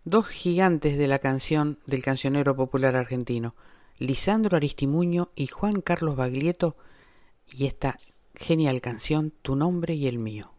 [0.06, 3.54] Dos gigantes de la canción del cancionero popular argentino.
[4.00, 6.76] Lisandro Aristimuño y Juan Carlos Baglietto,
[7.48, 8.00] y esta
[8.36, 10.53] genial canción Tu nombre y el mío.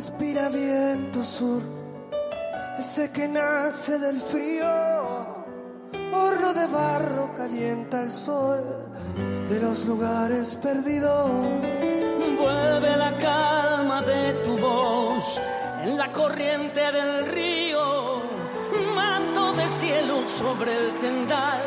[0.00, 1.60] Respira viento sur,
[2.78, 4.66] ese que nace del frío.
[6.14, 8.64] Horno de barro calienta el sol
[9.46, 11.30] de los lugares perdidos.
[12.38, 15.38] Vuelve la calma de tu voz
[15.82, 18.22] en la corriente del río.
[18.94, 21.60] Manto de cielo sobre el tendal,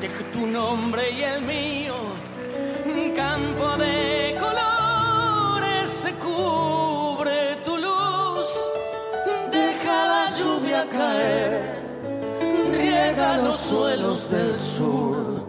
[0.00, 1.96] deja tu nombre y el mío.
[2.86, 6.06] Un campo de colores
[10.90, 11.62] caer,
[12.70, 15.46] riega los suelos del sur,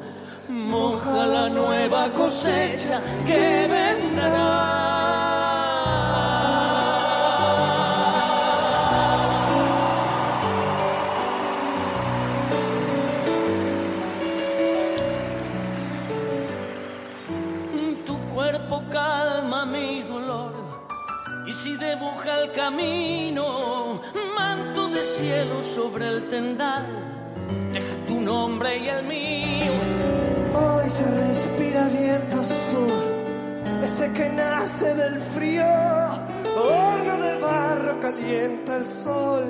[0.50, 4.76] moja la nueva cosecha que vendrá.
[18.06, 18.18] Tu
[25.00, 26.86] de cielo sobre el tendal,
[27.72, 29.72] deja tu nombre y el mío.
[30.54, 33.04] Hoy se respira viento sur,
[33.82, 35.64] ese que nace del frío.
[36.54, 39.46] Horno de barro calienta el sol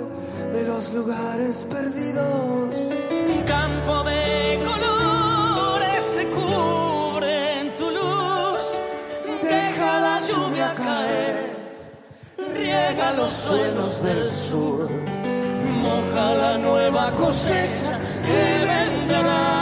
[0.52, 2.88] de los lugares perdidos.
[3.36, 8.78] Un campo de colores se cubre en tu luz.
[9.42, 11.50] Deja la lluvia caer,
[12.54, 14.88] riega los suelos del sur,
[16.20, 19.59] la nueva cosecha que vendrá.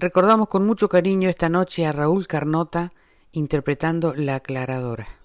[0.00, 2.90] Recordamos con mucho cariño esta noche a Raúl Carnota
[3.32, 5.19] interpretando La aclaradora.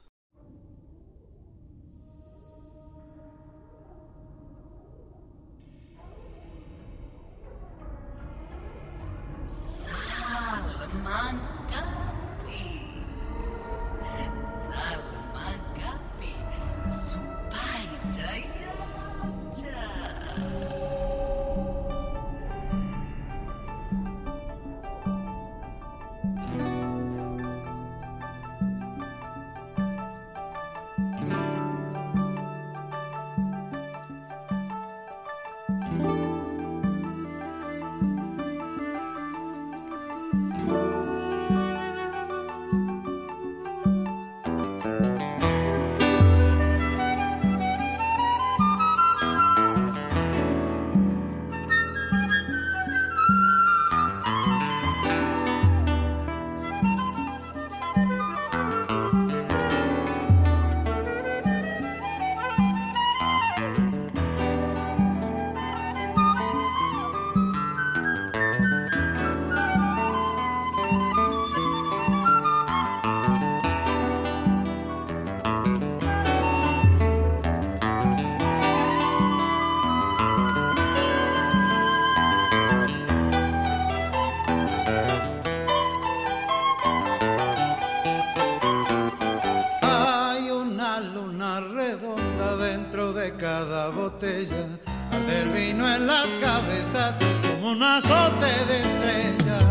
[93.63, 94.67] Botella,
[95.11, 99.63] arde el vino en las cabezas como un azote de estrellas.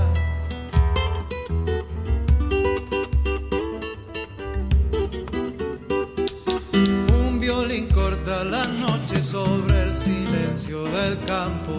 [7.19, 11.73] Un violín corta la noche sobre el silencio del campo,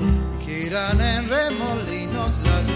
[0.46, 2.68] giran en remolinos las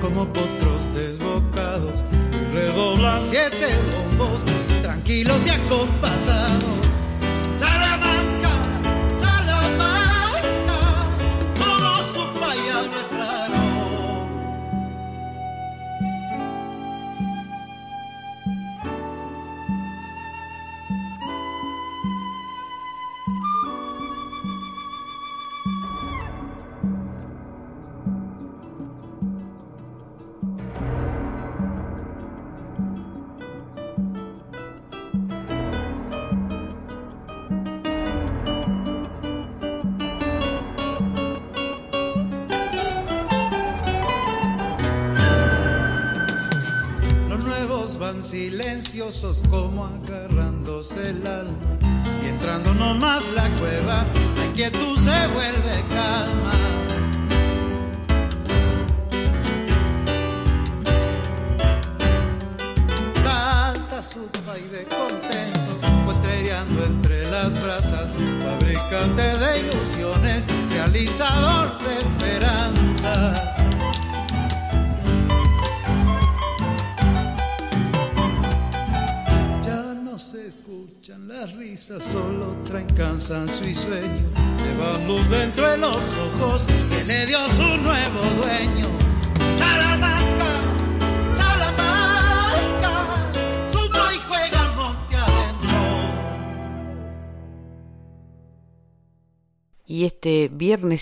[0.00, 4.44] como potros desbocados y redoblan siete bombos
[4.82, 6.73] tranquilos y acompasados.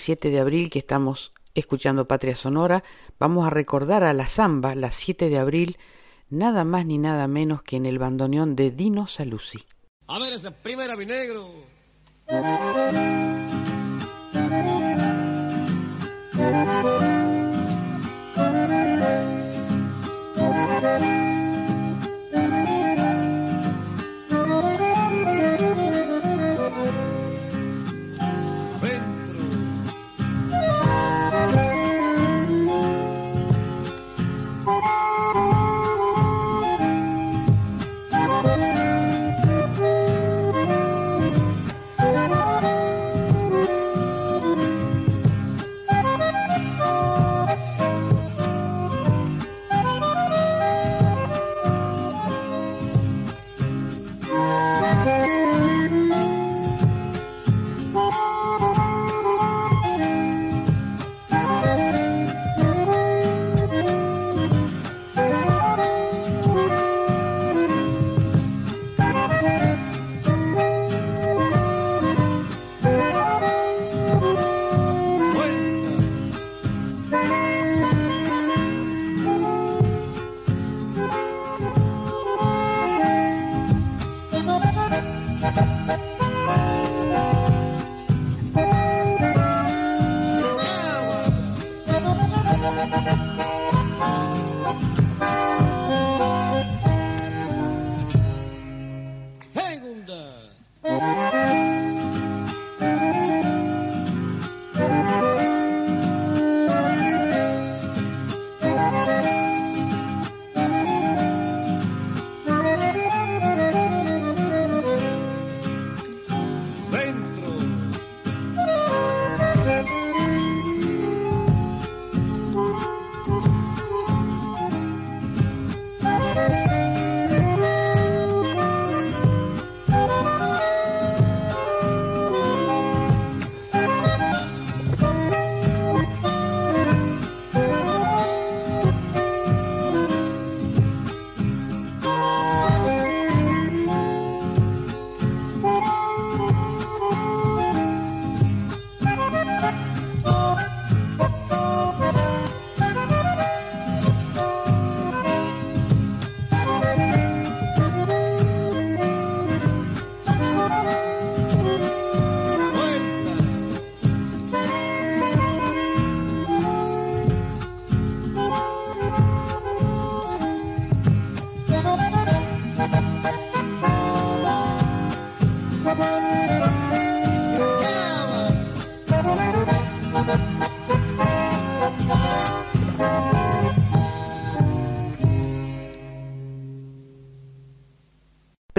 [0.03, 2.83] 7 de abril que estamos escuchando Patria Sonora,
[3.21, 5.79] vamos a recordar a la Zamba, la 7 de abril,
[6.29, 9.65] nada más ni nada menos que en el bandoneón de Dino Saluzzi.
[10.09, 11.47] A ver esa primera, mi negro.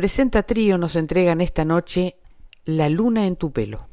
[0.03, 2.17] Presenta Trío nos entregan esta noche
[2.65, 3.92] La luna en tu pelo.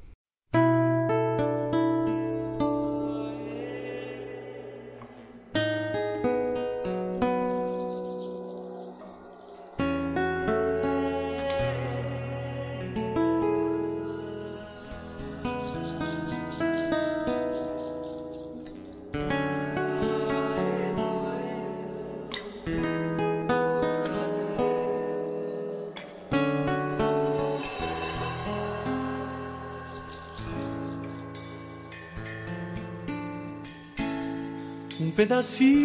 [35.40, 35.79] assim.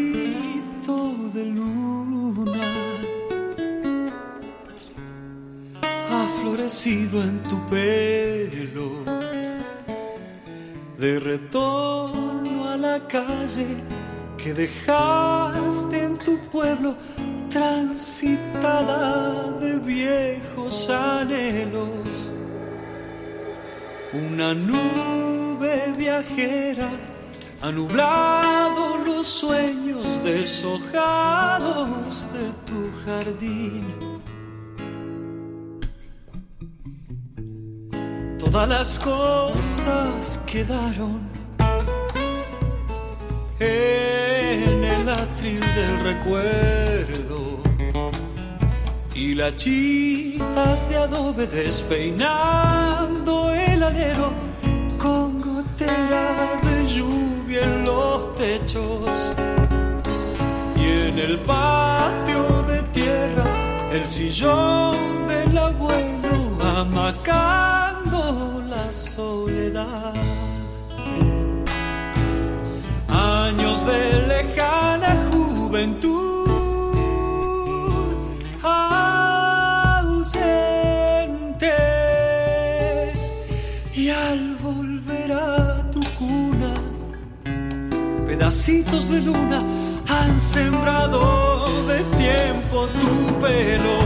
[88.38, 89.60] Pedacitos de luna
[90.08, 93.98] han sembrado de tiempo tu pelo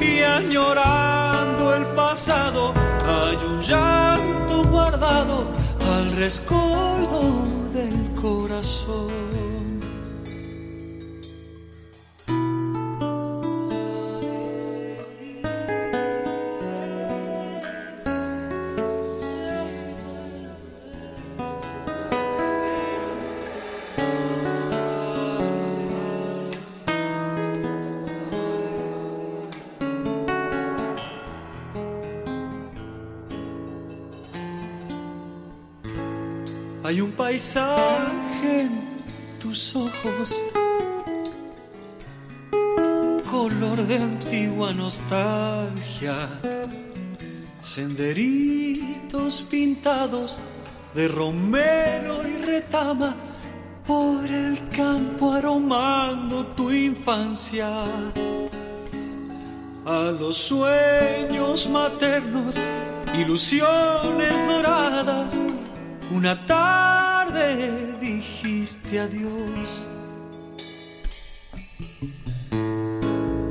[0.00, 2.74] y añorando el pasado
[3.06, 5.44] hay un llanto guardado
[5.92, 9.19] al rescoldo del corazón.
[36.90, 38.80] Hay un paisaje en
[39.38, 40.42] tus ojos,
[43.30, 46.28] color de antigua nostalgia,
[47.60, 50.36] senderitos pintados
[50.92, 53.14] de romero y retama
[53.86, 57.84] por el campo aromando tu infancia.
[59.86, 62.56] A los sueños maternos,
[63.14, 65.38] ilusiones doradas
[66.10, 69.86] una tarde dijiste adiós.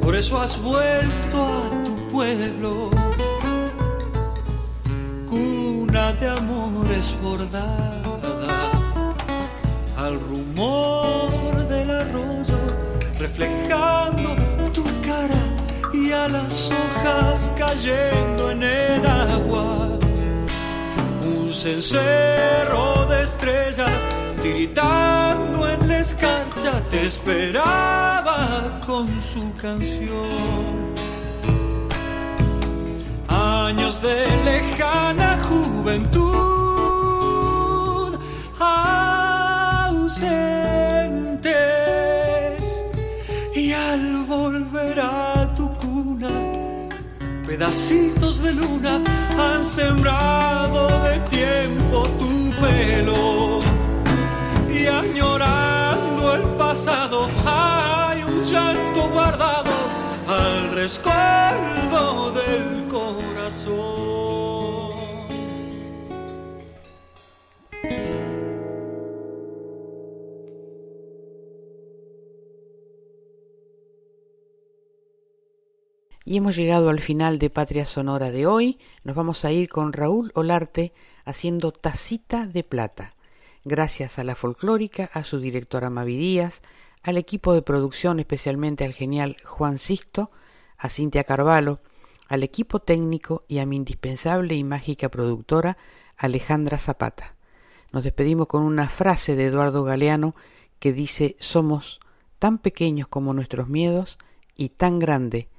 [0.02, 2.90] Por eso has vuelto a tu pueblo,
[5.28, 8.02] cuna de amores bordada,
[9.98, 12.60] al rumor del arroyo
[13.20, 14.36] reflejando
[14.74, 15.42] tu cara
[15.94, 19.99] y a las hojas cayendo en el agua
[21.60, 23.92] cencerro de estrellas,
[24.42, 30.96] tiritando en la escarcha, te esperaba con su canción.
[33.28, 36.30] Años de lejana juventud,
[38.58, 40.16] ausentes,
[43.54, 45.29] y al volver a
[47.50, 49.02] pedacitos de luna
[49.36, 53.60] han sembrado de tiempo tu pelo
[54.72, 59.72] y añorando el pasado hay un llanto guardado
[60.28, 64.89] al rescoldo del corazón.
[76.30, 78.78] Y hemos llegado al final de Patria Sonora de hoy.
[79.04, 80.94] Nos vamos a ir con Raúl Olarte
[81.26, 83.16] haciendo Tacita de Plata.
[83.66, 86.62] Gracias a la folclórica, a su directora Mavi Díaz,
[87.02, 90.30] al equipo de producción, especialmente al genial Juan Sisto,
[90.78, 91.80] a Cintia Carvalho,
[92.28, 95.80] al equipo técnico y a mi indispensable y mágica productora
[96.16, 97.38] Alejandra Zapata.
[97.92, 100.36] Nos despedimos con una frase de Eduardo Galeano
[100.78, 102.00] que dice somos
[102.38, 104.20] tan pequeños como nuestros miedos
[104.56, 105.50] y tan grande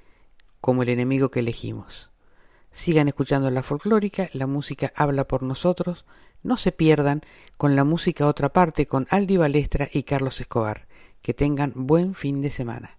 [0.61, 2.11] como el enemigo que elegimos.
[2.71, 6.05] Sigan escuchando la folclórica, la música habla por nosotros,
[6.43, 7.23] no se pierdan
[7.57, 10.87] con la música otra parte con Aldi Balestra y Carlos Escobar.
[11.21, 12.99] Que tengan buen fin de semana.